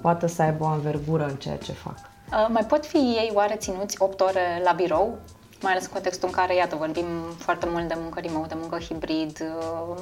poată 0.00 0.26
să 0.26 0.42
aibă 0.42 0.64
o 0.64 0.66
anvergură 0.66 1.26
în 1.26 1.36
ceea 1.36 1.56
ce 1.56 1.72
fac. 1.72 2.14
Mai 2.48 2.64
pot 2.68 2.86
fi 2.86 2.96
ei 2.96 3.30
oare 3.34 3.54
ținuți 3.54 3.96
8 3.98 4.20
ore 4.20 4.60
la 4.64 4.72
birou 4.72 5.18
mai 5.62 5.72
ales 5.72 5.84
în 5.84 5.92
contextul 5.92 6.28
în 6.28 6.34
care, 6.34 6.54
iată, 6.54 6.76
vorbim 6.76 7.04
foarte 7.38 7.66
mult 7.68 7.88
de 7.88 7.94
muncă 8.00 8.20
remote, 8.20 8.48
de 8.48 8.54
muncă 8.60 8.78
hibrid, 8.78 9.40
uh, 9.40 9.96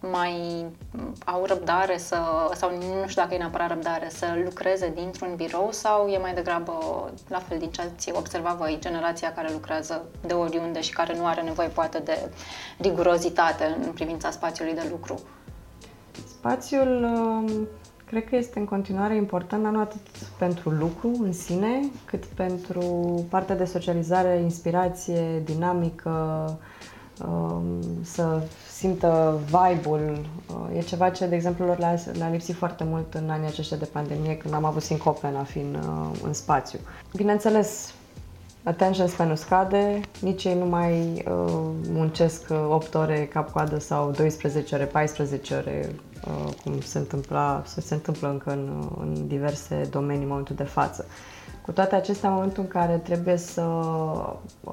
mai 0.00 0.64
au 1.24 1.44
răbdare 1.44 1.98
să, 1.98 2.16
sau 2.54 2.70
nu 2.70 3.06
știu 3.06 3.22
dacă 3.22 3.34
e 3.34 3.38
neapărat 3.38 3.68
răbdare, 3.68 4.08
să 4.08 4.26
lucreze 4.44 4.92
dintr-un 4.94 5.34
birou 5.36 5.68
sau 5.72 6.06
e 6.06 6.18
mai 6.18 6.34
degrabă, 6.34 6.72
la 7.28 7.38
fel 7.38 7.58
din 7.58 7.70
ce 7.70 7.80
ați 7.80 8.12
observat 8.12 8.56
voi, 8.56 8.78
generația 8.80 9.32
care 9.32 9.52
lucrează 9.52 10.04
de 10.26 10.32
oriunde 10.32 10.80
și 10.80 10.92
care 10.92 11.16
nu 11.16 11.26
are 11.26 11.40
nevoie 11.40 11.68
poate 11.68 11.98
de 11.98 12.30
rigurozitate 12.78 13.76
în 13.84 13.92
privința 13.92 14.30
spațiului 14.30 14.74
de 14.74 14.86
lucru? 14.90 15.20
Spațiul 16.28 17.02
um, 17.02 17.68
Cred 18.06 18.24
că 18.28 18.36
este 18.36 18.58
în 18.58 18.64
continuare 18.64 19.16
important, 19.16 19.62
dar 19.62 19.72
nu 19.72 19.80
atât 19.80 20.00
pentru 20.38 20.70
lucru 20.70 21.10
în 21.22 21.32
sine, 21.32 21.80
cât 22.04 22.24
pentru 22.24 22.80
partea 23.30 23.56
de 23.56 23.64
socializare, 23.64 24.38
inspirație, 24.38 25.42
dinamică, 25.44 26.10
um, 27.28 27.80
să 28.02 28.42
simtă 28.72 29.40
vibe-ul. 29.44 30.18
Uh, 30.48 30.76
e 30.76 30.80
ceva 30.80 31.10
ce, 31.10 31.26
de 31.26 31.34
exemplu, 31.34 31.64
lor 31.64 31.78
le-a, 31.78 32.28
lipsit 32.30 32.54
foarte 32.54 32.84
mult 32.84 33.14
în 33.14 33.30
anii 33.30 33.48
aceștia 33.48 33.76
de 33.76 33.88
pandemie, 33.92 34.36
când 34.36 34.54
am 34.54 34.64
avut 34.64 34.82
sincope 34.82 35.30
la 35.30 35.42
fi 35.44 35.58
în, 35.58 35.74
uh, 35.74 36.18
în 36.22 36.32
spațiu. 36.32 36.78
Bineînțeles, 37.14 37.94
attention 38.62 39.06
span 39.06 39.36
scade, 39.36 40.00
nici 40.20 40.44
ei 40.44 40.58
nu 40.58 40.66
mai 40.66 41.24
uh, 41.28 41.70
muncesc 41.88 42.50
8 42.70 42.94
ore 42.94 43.26
cap-coadă 43.32 43.78
sau 43.78 44.10
12 44.10 44.74
ore, 44.74 44.84
14 44.84 45.54
ore 45.54 45.90
Uh, 46.15 46.15
cum 46.64 46.80
se, 46.80 46.98
întâmpla, 46.98 47.62
se 47.64 47.94
întâmplă 47.94 48.28
încă 48.28 48.50
în, 48.50 48.90
în 49.00 49.26
diverse 49.26 49.88
domenii 49.90 50.22
în 50.22 50.28
momentul 50.28 50.56
de 50.56 50.62
față. 50.62 51.04
Cu 51.62 51.72
toate 51.72 51.94
acestea, 51.94 52.28
în 52.28 52.34
momentul 52.34 52.62
în 52.62 52.68
care 52.68 52.96
trebuie 52.96 53.36
să 53.36 53.62
uh, 53.62 54.72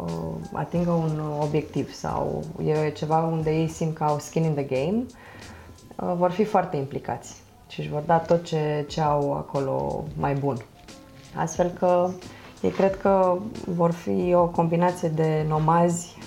atingă 0.54 0.92
un 0.92 1.22
obiectiv 1.40 1.94
sau 1.94 2.44
e 2.66 2.90
ceva 2.90 3.20
unde 3.20 3.52
ei 3.52 3.68
simt 3.68 3.96
că 3.96 4.04
au 4.04 4.20
skin 4.20 4.44
in 4.44 4.54
the 4.54 4.64
game, 4.64 5.04
uh, 5.96 6.14
vor 6.18 6.32
fi 6.32 6.44
foarte 6.44 6.78
implicați 6.78 7.42
și 7.68 7.80
își 7.80 7.90
vor 7.90 8.02
da 8.06 8.18
tot 8.18 8.44
ce, 8.44 8.86
ce 8.88 9.02
au 9.02 9.34
acolo 9.34 10.04
mai 10.18 10.34
bun. 10.34 10.58
Astfel 11.36 11.70
că 11.70 12.10
ei 12.62 12.70
cred 12.70 12.98
că 12.98 13.38
vor 13.66 13.92
fi 13.92 14.34
o 14.34 14.46
combinație 14.48 15.10
de 15.10 15.46
nomazi 15.48 16.18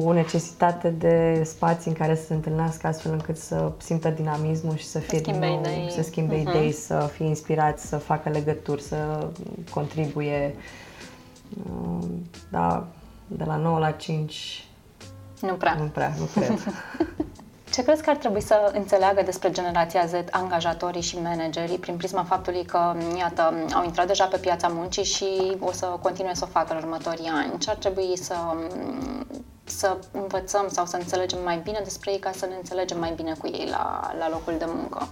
cu 0.00 0.10
necesitate 0.10 0.88
de 0.90 1.42
spații 1.44 1.90
în 1.90 1.96
care 1.96 2.14
să 2.14 2.24
se 2.24 2.34
întâlnească 2.34 2.86
astfel 2.86 3.12
încât 3.12 3.36
să 3.36 3.72
simtă 3.76 4.08
dinamismul 4.08 4.76
și 4.76 4.86
să 4.86 4.98
fie 4.98 5.18
să 5.18 5.24
schimbe 5.24 5.46
din 5.46 5.54
nou, 5.54 5.60
idei. 5.60 5.90
să 5.90 6.02
schimbe 6.02 6.36
uh-huh. 6.36 6.48
idei, 6.48 6.72
să 6.72 7.10
fie 7.12 7.26
inspirați, 7.26 7.86
să 7.86 7.96
facă 7.96 8.28
legături, 8.28 8.82
să 8.82 9.28
contribuie. 9.70 10.54
Uh, 11.66 12.06
da, 12.50 12.86
de 13.26 13.44
la 13.44 13.56
9 13.56 13.78
la 13.78 13.90
5 13.90 14.64
nu 15.40 15.54
prea. 15.54 15.74
Nu 15.74 15.84
prea, 15.84 16.12
nu 16.18 16.24
cred. 16.24 16.58
Ce 17.72 17.82
crezi 17.82 18.02
că 18.02 18.10
ar 18.10 18.16
trebui 18.16 18.40
să 18.40 18.70
înțeleagă 18.74 19.22
despre 19.22 19.50
generația 19.50 20.06
Z 20.06 20.12
angajatorii 20.30 21.02
și 21.02 21.20
managerii 21.20 21.78
prin 21.78 21.96
prisma 21.96 22.24
faptului 22.24 22.64
că, 22.64 22.94
iată, 23.18 23.54
au 23.74 23.84
intrat 23.84 24.06
deja 24.06 24.24
pe 24.24 24.36
piața 24.36 24.68
muncii 24.68 25.04
și 25.04 25.56
o 25.60 25.72
să 25.72 25.86
continue 25.86 26.34
să 26.34 26.44
o 26.48 26.50
facă 26.50 26.72
în 26.72 26.78
următorii 26.78 27.28
ani? 27.28 27.58
Ce 27.58 27.70
ar 27.70 27.76
trebui 27.76 28.18
să, 28.18 28.34
să 29.76 29.98
învățăm 30.12 30.68
sau 30.68 30.86
să 30.86 30.96
înțelegem 30.96 31.42
mai 31.42 31.58
bine 31.58 31.80
despre 31.84 32.12
ei 32.12 32.18
ca 32.18 32.30
să 32.32 32.46
ne 32.46 32.54
înțelegem 32.54 32.98
mai 32.98 33.12
bine 33.16 33.34
cu 33.38 33.46
ei 33.46 33.68
la, 33.70 34.14
la 34.18 34.28
locul 34.28 34.54
de 34.58 34.64
muncă? 34.66 35.08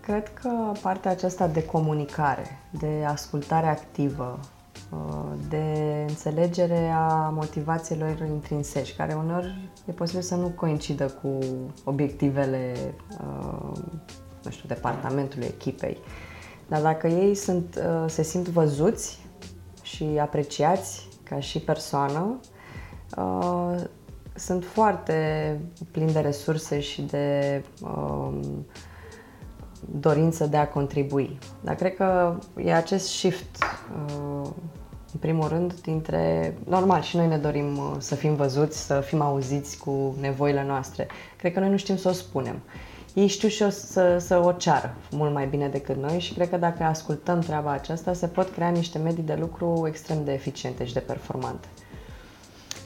Cred 0.00 0.32
că 0.32 0.72
partea 0.82 1.10
aceasta 1.10 1.46
de 1.46 1.64
comunicare, 1.64 2.58
de 2.70 3.04
ascultare 3.06 3.66
activă, 3.66 4.38
de 5.48 6.04
înțelegere 6.08 6.88
a 6.94 7.28
motivațiilor 7.34 8.18
intrinseci, 8.26 8.96
care 8.96 9.14
uneori 9.14 9.70
e 9.86 9.92
posibil 9.92 10.22
să 10.22 10.34
nu 10.34 10.48
coincidă 10.48 11.06
cu 11.22 11.38
obiectivele, 11.84 12.74
uh, 13.10 13.78
nu 14.42 14.50
știu, 14.50 14.68
departamentului, 14.68 15.46
echipei. 15.46 15.98
Dar 16.68 16.80
dacă 16.80 17.06
ei 17.06 17.34
sunt, 17.34 17.76
uh, 17.76 18.04
se 18.08 18.22
simt 18.22 18.48
văzuți 18.48 19.18
și 19.82 20.04
apreciați 20.20 21.08
ca 21.22 21.40
și 21.40 21.58
persoană, 21.58 22.40
uh, 23.16 23.74
sunt 24.34 24.64
foarte 24.64 25.60
plini 25.90 26.12
de 26.12 26.20
resurse 26.20 26.80
și 26.80 27.02
de 27.02 27.62
um, 27.82 28.66
dorință 30.00 30.46
de 30.46 30.56
a 30.56 30.68
contribui. 30.68 31.38
Dar 31.60 31.74
cred 31.74 31.94
că 31.96 32.38
e 32.56 32.74
acest 32.74 33.08
shift 33.08 33.58
în 35.12 35.18
primul 35.20 35.48
rând, 35.48 35.74
dintre... 35.74 36.54
Normal, 36.64 37.02
și 37.02 37.16
noi 37.16 37.26
ne 37.26 37.38
dorim 37.38 37.76
uh, 37.78 37.94
să 37.98 38.14
fim 38.14 38.34
văzuți, 38.34 38.86
să 38.86 39.00
fim 39.00 39.20
auziți 39.20 39.78
cu 39.78 40.14
nevoile 40.20 40.64
noastre. 40.64 41.08
Cred 41.36 41.52
că 41.52 41.60
noi 41.60 41.70
nu 41.70 41.76
știm 41.76 41.96
să 41.96 42.08
o 42.08 42.12
spunem. 42.12 42.60
Ei 43.14 43.26
știu 43.26 43.48
și 43.48 43.62
o 43.62 43.68
să, 43.68 44.18
să 44.18 44.38
o 44.38 44.52
ceară 44.52 44.94
mult 45.10 45.32
mai 45.32 45.46
bine 45.46 45.68
decât 45.68 45.96
noi 45.96 46.20
și 46.20 46.34
cred 46.34 46.48
că 46.48 46.56
dacă 46.56 46.82
ascultăm 46.82 47.38
treaba 47.38 47.70
aceasta, 47.70 48.12
se 48.12 48.26
pot 48.26 48.48
crea 48.48 48.68
niște 48.68 48.98
medii 48.98 49.22
de 49.22 49.34
lucru 49.34 49.84
extrem 49.86 50.24
de 50.24 50.32
eficiente 50.32 50.84
și 50.84 50.92
de 50.92 51.00
performante. 51.00 51.68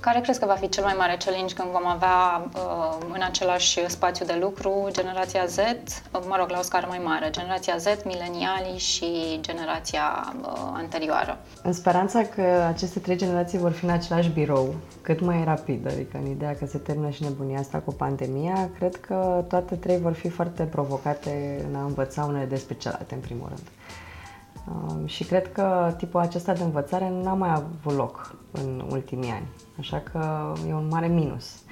Care 0.04 0.20
crezi 0.20 0.38
că 0.38 0.46
va 0.46 0.54
fi 0.54 0.68
cel 0.68 0.84
mai 0.84 0.94
mare 0.98 1.16
challenge 1.24 1.54
când 1.54 1.68
vom 1.68 1.86
avea 1.86 2.48
uh, 2.54 3.06
în 3.12 3.22
același 3.22 3.88
spațiu 3.88 4.24
de 4.24 4.38
lucru 4.40 4.88
generația 4.92 5.44
Z, 5.44 5.56
uh, 5.56 6.20
mă 6.28 6.36
rog, 6.38 6.50
la 6.50 6.58
o 6.58 6.62
scară 6.62 6.86
mai 6.88 7.00
mare, 7.04 7.30
generația 7.30 7.76
Z, 7.76 7.86
milenialii 8.04 8.78
și 8.78 9.38
generația 9.40 10.34
uh, 10.40 10.48
anterioară? 10.72 11.38
În 11.62 11.72
speranța 11.72 12.22
că 12.22 12.42
aceste 12.68 12.98
trei 12.98 13.16
generații 13.16 13.58
vor 13.58 13.72
fi 13.72 13.84
în 13.84 13.90
același 13.90 14.28
birou, 14.28 14.74
cât 15.02 15.20
mai 15.20 15.44
rapid, 15.44 15.86
adică 15.86 16.18
în 16.22 16.30
ideea 16.30 16.56
că 16.56 16.66
se 16.66 16.78
termină 16.78 17.10
și 17.10 17.22
nebunia 17.22 17.58
asta 17.58 17.78
cu 17.78 17.92
pandemia, 17.92 18.70
cred 18.78 18.96
că 18.96 19.44
toate 19.48 19.74
trei 19.74 19.98
vor 19.98 20.12
fi 20.12 20.28
foarte 20.28 20.62
provocate 20.62 21.64
în 21.68 21.74
a 21.74 21.84
învăța 21.84 22.24
unele 22.24 22.44
despre 22.44 22.74
celelalte, 22.74 23.14
în 23.14 23.20
primul 23.20 23.46
rând. 23.48 23.66
Um, 24.68 25.07
și 25.07 25.24
cred 25.24 25.53
că 25.53 25.94
tipul 25.96 26.20
acesta 26.20 26.53
de 26.53 26.62
învățare 26.62 27.12
n-a 27.22 27.35
mai 27.35 27.53
avut 27.53 27.96
loc 27.96 28.35
în 28.50 28.85
ultimii 28.90 29.31
ani, 29.31 29.48
așa 29.79 30.03
că 30.12 30.53
e 30.68 30.74
un 30.74 30.87
mare 30.90 31.07
minus. 31.07 31.62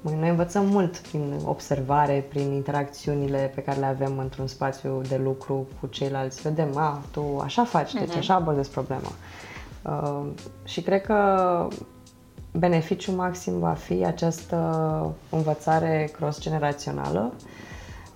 Noi 0.00 0.28
învățăm 0.28 0.66
mult 0.66 0.96
prin 0.96 1.38
observare, 1.44 2.26
prin 2.28 2.52
interacțiunile 2.52 3.52
pe 3.54 3.62
care 3.62 3.78
le 3.78 3.86
avem 3.86 4.18
într-un 4.18 4.46
spațiu 4.46 5.00
de 5.08 5.16
lucru 5.16 5.66
cu 5.80 5.86
ceilalți. 5.86 6.42
Vedem, 6.42 6.76
a, 6.76 7.00
tu 7.10 7.38
așa 7.42 7.64
faci, 7.64 7.92
deci 7.92 8.14
uh-huh. 8.14 8.18
așa 8.18 8.34
abordezi 8.34 8.70
problema. 8.70 9.10
Uh, 9.82 10.26
și 10.64 10.80
cred 10.80 11.02
că 11.02 11.68
beneficiul 12.52 13.14
maxim 13.14 13.58
va 13.58 13.72
fi 13.72 14.04
această 14.04 15.14
învățare 15.30 16.10
cross-generațională, 16.12 17.32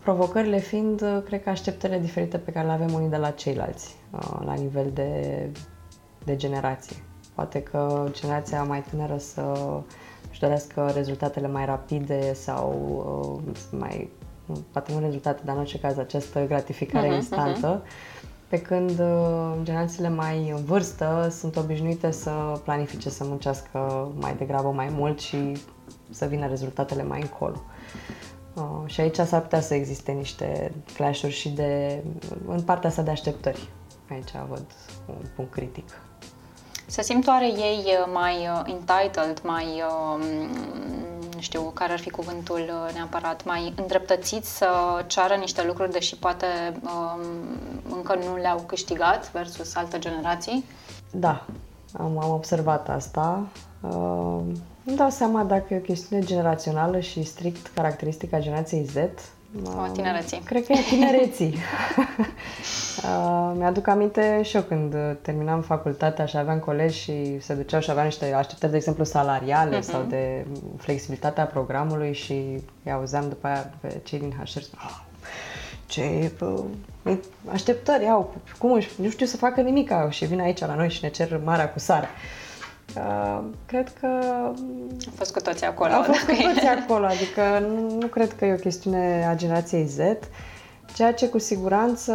provocările 0.02 0.58
fiind, 0.58 1.22
cred 1.24 1.42
că, 1.42 1.50
așteptările 1.50 1.98
diferite 1.98 2.38
pe 2.38 2.50
care 2.50 2.66
le 2.66 2.72
avem 2.72 2.92
unii 2.92 3.08
de 3.08 3.16
la 3.16 3.30
ceilalți. 3.30 3.96
Uh, 4.10 4.40
la 4.44 4.54
nivel 4.54 4.90
de, 4.94 5.48
de 6.24 6.36
generație. 6.36 6.96
Poate 7.34 7.62
că 7.62 8.08
generația 8.10 8.62
mai 8.62 8.84
tânără 8.90 9.16
să 9.18 9.42
își 10.30 10.40
dorească 10.40 10.90
rezultatele 10.94 11.48
mai 11.48 11.64
rapide 11.64 12.32
sau 12.32 13.42
uh, 13.46 13.54
mai, 13.78 14.10
poate 14.72 14.92
nu 14.92 15.00
rezultate, 15.00 15.42
dar 15.44 15.54
în 15.54 15.60
orice 15.60 15.78
caz 15.78 15.98
această 15.98 16.46
gratificare 16.46 17.08
uh-huh, 17.08 17.14
instantă, 17.14 17.82
uh-huh. 17.82 18.48
pe 18.48 18.60
când 18.60 18.90
uh, 18.90 19.52
generațiile 19.62 20.08
mai 20.08 20.50
în 20.56 20.64
vârstă 20.64 21.28
sunt 21.30 21.56
obișnuite 21.56 22.10
să 22.10 22.60
planifice, 22.64 23.10
să 23.10 23.24
muncească 23.24 24.08
mai 24.18 24.34
degrabă 24.34 24.68
mai 24.70 24.88
mult 24.92 25.20
și 25.20 25.56
să 26.10 26.26
vină 26.26 26.46
rezultatele 26.46 27.02
mai 27.02 27.20
încolo. 27.20 27.62
Uh, 28.60 28.66
și 28.86 29.00
aici 29.00 29.16
s-ar 29.16 29.40
putea 29.40 29.60
să 29.60 29.74
existe 29.74 30.12
niște 30.12 30.72
clash-uri 30.94 31.32
și 31.32 31.48
de, 31.48 32.02
în 32.46 32.62
partea 32.62 32.88
asta 32.88 33.02
de 33.02 33.10
așteptări 33.10 33.68
Aici 34.10 34.30
văd 34.48 34.64
un 35.06 35.26
punct 35.34 35.52
critic. 35.52 36.00
Se 36.86 37.02
simt 37.02 37.26
oare 37.26 37.46
ei 37.46 37.84
mai 38.12 38.48
entitled, 38.64 39.40
mai 39.44 39.82
nu 41.40 41.46
știu 41.46 41.62
care 41.74 41.92
ar 41.92 41.98
fi 41.98 42.10
cuvântul 42.10 42.60
uh, 42.60 42.94
neapărat, 42.94 43.44
mai 43.44 43.72
îndreptățiți 43.76 44.56
să 44.56 44.68
ceară 45.06 45.34
niște 45.34 45.64
lucruri, 45.66 45.92
deși 45.92 46.16
poate 46.16 46.46
um, 46.82 47.20
încă 47.94 48.14
nu 48.14 48.36
le-au 48.36 48.62
câștigat 48.66 49.32
versus 49.32 49.74
alte 49.74 49.98
generații? 49.98 50.64
Da, 51.10 51.44
am, 51.98 52.18
am 52.18 52.30
observat 52.30 52.88
asta. 52.88 53.42
Uh, 54.90 54.96
îmi 54.96 54.96
dau 54.96 55.10
seama 55.10 55.42
dacă 55.42 55.74
e 55.74 55.76
o 55.76 55.80
chestiune 55.80 56.22
generațională 56.24 57.00
și 57.00 57.22
strict 57.22 57.70
caracteristică 57.74 58.36
a 58.36 58.40
generației 58.40 58.84
Z, 58.84 58.94
sau 59.64 59.80
a 59.80 59.88
tinereții? 59.88 60.38
Cred 60.44 60.66
că 60.66 60.72
e 60.72 60.78
a 60.78 60.82
tinereții. 60.82 61.54
uh, 63.04 63.52
mi-aduc 63.56 63.86
aminte 63.86 64.42
și 64.42 64.56
eu 64.56 64.62
când 64.62 64.94
terminam 65.22 65.60
facultatea 65.60 66.26
și 66.26 66.36
aveam 66.36 66.58
colegi 66.58 66.98
și 66.98 67.40
se 67.40 67.54
duceau 67.54 67.80
și 67.80 67.90
aveau 67.90 68.04
niște 68.04 68.32
așteptări, 68.32 68.70
de 68.70 68.76
exemplu, 68.76 69.04
salariale 69.04 69.78
uh-huh. 69.78 69.82
sau 69.82 70.02
de 70.08 70.46
flexibilitatea 70.76 71.44
programului 71.44 72.12
și 72.12 72.32
îi 72.84 72.92
auzeam 72.92 73.28
după 73.28 73.46
aia 73.46 73.70
pe 73.80 74.00
cei 74.02 74.18
din 74.18 74.34
HR 74.44 74.58
ah, 74.76 75.00
ce 75.86 76.32
uh, 77.04 77.16
așteptări 77.52 78.08
au, 78.08 78.34
cum 78.58 78.72
își, 78.72 78.90
nu 78.96 79.10
știu 79.10 79.26
să 79.26 79.36
facă 79.36 79.60
nimic 79.60 79.90
au 79.90 80.10
și 80.10 80.24
vin 80.24 80.40
aici 80.40 80.58
la 80.58 80.74
noi 80.74 80.90
și 80.90 80.98
ne 81.02 81.10
cer 81.10 81.40
marea 81.44 81.70
cu 81.70 81.78
sare. 81.78 82.06
Uh, 82.06 82.39
cred 83.66 83.92
că... 84.00 84.06
A 85.06 85.10
fost 85.14 85.32
cu 85.32 85.40
toții 85.40 85.66
acolo. 85.66 85.92
A 85.92 86.02
fost 86.02 86.24
cu 86.24 86.32
toții 86.52 86.68
acolo, 86.68 87.06
adică 87.06 87.66
nu, 87.66 87.98
nu 88.00 88.06
cred 88.06 88.32
că 88.32 88.44
e 88.44 88.52
o 88.52 88.56
chestiune 88.56 89.26
a 89.28 89.34
generației 89.34 89.86
Z. 89.86 89.98
Ceea 90.94 91.14
ce 91.14 91.28
cu 91.28 91.38
siguranță 91.38 92.12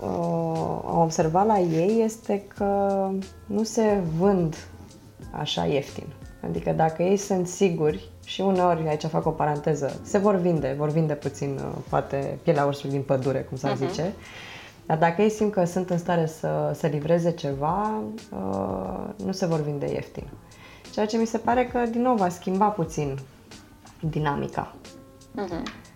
uh, 0.00 0.80
am 0.86 1.00
observat 1.00 1.46
la 1.46 1.58
ei 1.58 2.02
este 2.04 2.44
că 2.56 3.08
nu 3.46 3.62
se 3.62 4.00
vând 4.18 4.56
așa 5.30 5.64
ieftin. 5.64 6.06
Adică 6.44 6.72
dacă 6.72 7.02
ei 7.02 7.16
sunt 7.16 7.46
siguri 7.46 8.08
și 8.24 8.40
uneori, 8.40 8.88
aici 8.88 9.04
fac 9.04 9.26
o 9.26 9.30
paranteză, 9.30 10.00
se 10.02 10.18
vor 10.18 10.34
vinde, 10.34 10.74
vor 10.78 10.90
vinde 10.90 11.14
puțin, 11.14 11.58
uh, 11.58 11.78
poate, 11.88 12.38
pielea 12.42 12.64
ursului 12.64 12.94
din 12.96 13.02
pădure, 13.02 13.38
cum 13.38 13.56
s-ar 13.56 13.72
uh-huh. 13.72 13.88
zice, 13.88 14.12
dar 14.86 14.98
dacă 14.98 15.22
ei 15.22 15.30
simt 15.30 15.52
că 15.52 15.64
sunt 15.64 15.90
în 15.90 15.98
stare 15.98 16.26
să, 16.26 16.72
să 16.74 16.86
livreze 16.86 17.30
ceva, 17.30 18.02
uh, 18.30 19.24
nu 19.24 19.32
se 19.32 19.46
vor 19.46 19.60
vinde 19.60 19.92
ieftin. 19.92 20.26
Ceea 20.92 21.06
ce 21.06 21.16
mi 21.16 21.26
se 21.26 21.38
pare 21.38 21.66
că, 21.66 21.78
din 21.78 22.02
nou, 22.02 22.16
va 22.16 22.28
schimba 22.28 22.68
puțin 22.68 23.18
dinamica. 24.00 24.74
Mm-hmm. 25.36 25.88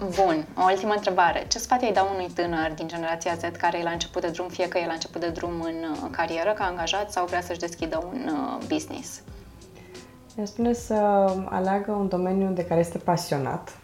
Bun, 0.00 0.46
o 0.56 0.62
ultimă 0.70 0.92
întrebare. 0.92 1.44
Ce 1.48 1.58
sfat 1.58 1.82
ai 1.82 1.92
da 1.92 2.02
unui 2.02 2.30
tânăr 2.34 2.72
din 2.74 2.88
generația 2.88 3.34
Z 3.34 3.40
care 3.58 3.78
e 3.78 3.82
la 3.82 3.90
început 3.90 4.22
de 4.22 4.28
drum, 4.28 4.48
fie 4.48 4.68
că 4.68 4.78
e 4.78 4.86
la 4.86 4.92
început 4.92 5.20
de 5.20 5.28
drum 5.28 5.60
în 5.60 5.74
uh, 5.90 6.08
carieră 6.10 6.52
ca 6.52 6.64
angajat 6.64 7.12
sau 7.12 7.26
vrea 7.26 7.40
să-și 7.40 7.58
deschidă 7.58 8.04
un 8.12 8.30
uh, 8.32 8.66
business? 8.68 9.22
Eu 10.38 10.44
spune 10.44 10.72
să 10.72 10.94
aleagă 11.44 11.92
un 11.92 12.08
domeniu 12.08 12.50
de 12.50 12.64
care 12.64 12.80
este 12.80 12.98
pasionat, 12.98 13.78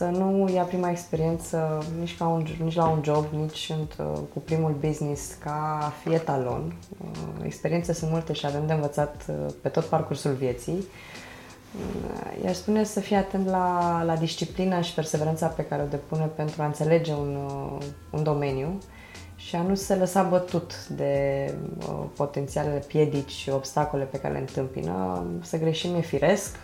să 0.00 0.06
nu 0.06 0.50
ia 0.54 0.62
prima 0.62 0.90
experiență 0.90 1.84
nici, 1.98 2.16
ca 2.16 2.26
un, 2.26 2.46
nici 2.62 2.74
la 2.74 2.88
un 2.88 3.00
job, 3.04 3.24
nici 3.32 3.72
în, 3.78 4.06
cu 4.32 4.38
primul 4.44 4.76
business 4.80 5.32
ca 5.32 5.92
fi 6.02 6.12
etalon. 6.12 6.74
Uh, 6.98 7.08
experiențe 7.44 7.92
sunt 7.92 8.10
multe 8.10 8.32
și 8.32 8.46
avem 8.46 8.66
de 8.66 8.72
învățat 8.72 9.24
uh, 9.28 9.52
pe 9.62 9.68
tot 9.68 9.84
parcursul 9.84 10.32
vieții. 10.32 10.84
Uh, 11.76 12.44
iar 12.44 12.54
spune 12.54 12.84
să 12.84 13.00
fie 13.00 13.16
atent 13.16 13.46
la, 13.46 14.02
la 14.06 14.16
disciplina 14.16 14.80
și 14.80 14.94
perseverența 14.94 15.46
pe 15.46 15.64
care 15.64 15.82
o 15.82 15.86
depune 15.86 16.24
pentru 16.24 16.62
a 16.62 16.66
înțelege 16.66 17.12
un, 17.12 17.38
un 18.10 18.22
domeniu 18.22 18.78
și 19.36 19.56
a 19.56 19.62
nu 19.62 19.74
se 19.74 19.94
lăsa 19.94 20.22
bătut 20.22 20.88
de 20.88 21.54
uh, 21.78 22.04
potențialele 22.16 22.84
piedici 22.86 23.30
și 23.30 23.50
obstacole 23.50 24.04
pe 24.04 24.18
care 24.18 24.32
le 24.32 24.40
întâmpină. 24.40 25.26
Să 25.42 25.58
greșim 25.58 25.94
e 25.94 26.00
firesc, 26.00 26.56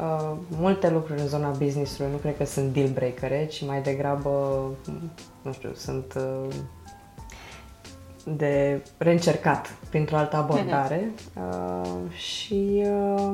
Uh, 0.00 0.36
multe 0.48 0.90
lucruri 0.90 1.20
în 1.20 1.26
zona 1.26 1.48
business-ului 1.48 2.10
nu 2.10 2.16
cred 2.16 2.36
că 2.36 2.44
sunt 2.44 2.72
deal 2.72 2.88
breakere, 2.88 3.46
ci 3.46 3.64
mai 3.66 3.82
degrabă, 3.82 4.64
nu 5.42 5.52
știu, 5.52 5.72
sunt 5.74 6.14
uh, 6.16 6.54
de 8.36 8.82
reîncercat 8.98 9.74
printr-o 9.90 10.16
altă 10.16 10.36
abordare 10.36 11.10
uh, 11.36 12.10
și 12.12 12.82
uh, 12.84 13.32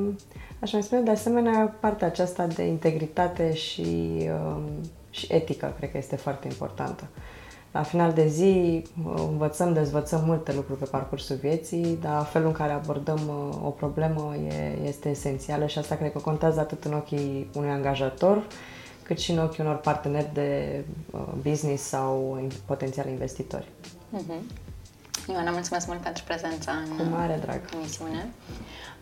aș 0.61 0.73
mai 0.73 0.83
spune 0.83 1.01
de 1.01 1.11
asemenea 1.11 1.77
partea 1.81 2.07
aceasta 2.07 2.47
de 2.47 2.63
integritate 2.63 3.55
și, 3.55 4.17
uh, 4.19 4.63
și 5.11 5.27
etică 5.33 5.75
cred 5.77 5.91
că 5.91 5.97
este 5.97 6.17
foarte 6.17 6.47
importantă. 6.47 7.09
Uh, 7.15 7.46
la 7.73 7.83
final 7.83 8.13
de 8.13 8.27
zi 8.27 8.83
învățăm, 9.17 9.73
dezvățăm 9.73 10.23
multe 10.25 10.53
lucruri 10.53 10.79
pe 10.79 10.85
parcursul 10.85 11.37
vieții, 11.37 11.99
dar 12.01 12.25
felul 12.25 12.47
în 12.47 12.53
care 12.53 12.73
abordăm 12.73 13.21
uh, 13.29 13.67
o 13.67 13.69
problemă 13.69 14.35
e, 14.37 14.79
este 14.85 15.09
esențială 15.09 15.67
și 15.67 15.79
asta 15.79 15.95
cred 15.95 16.13
că 16.13 16.19
contează 16.19 16.61
atât 16.61 16.85
în 16.85 16.93
ochii 16.93 17.51
unui 17.55 17.71
angajator, 17.71 18.47
cât 19.03 19.19
și 19.19 19.31
în 19.31 19.39
ochii 19.39 19.65
unor 19.65 19.77
parteneri 19.77 20.31
de 20.33 20.85
uh, 21.11 21.21
business 21.43 21.83
sau 21.83 22.41
potențiali 22.67 23.11
investitori. 23.11 23.69
Mm-hmm. 24.17 24.65
Ioana, 25.29 25.51
mulțumesc 25.51 25.87
mult 25.87 26.01
pentru 26.01 26.23
prezența 26.25 26.73
în 26.73 26.97
Cu 26.97 27.03
mare 27.11 27.39
drag. 27.43 27.61
emisiune. 27.75 28.29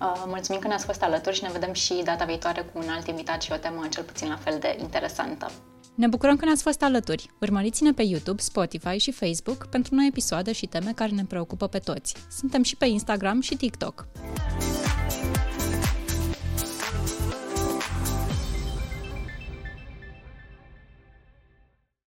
Uh, 0.01 0.23
mulțumim 0.27 0.61
că 0.61 0.67
ne-ați 0.67 0.85
fost 0.85 1.03
alături 1.03 1.37
și 1.37 1.43
ne 1.43 1.51
vedem 1.53 1.73
și 1.73 2.03
data 2.05 2.25
viitoare 2.25 2.61
cu 2.61 2.79
un 2.79 2.89
alt 2.89 3.07
invitat 3.07 3.43
și 3.43 3.53
o 3.53 3.57
temă 3.57 3.87
cel 3.91 4.03
puțin 4.03 4.29
la 4.29 4.37
fel 4.37 4.59
de 4.59 4.77
interesantă. 4.81 5.51
Ne 5.95 6.07
bucurăm 6.07 6.37
că 6.37 6.45
ne-ați 6.45 6.63
fost 6.63 6.83
alături. 6.83 7.31
Urmăriți-ne 7.41 7.93
pe 7.93 8.03
YouTube, 8.03 8.43
Spotify 8.43 8.97
și 8.97 9.13
Facebook 9.13 9.67
pentru 9.67 9.95
noi 9.95 10.07
episoade 10.07 10.53
și 10.53 10.67
teme 10.67 10.93
care 10.95 11.11
ne 11.11 11.25
preocupă 11.25 11.67
pe 11.67 11.79
toți. 11.79 12.15
Suntem 12.31 12.63
și 12.63 12.77
pe 12.77 12.87
Instagram 12.87 13.41
și 13.41 13.57
TikTok. 13.57 14.07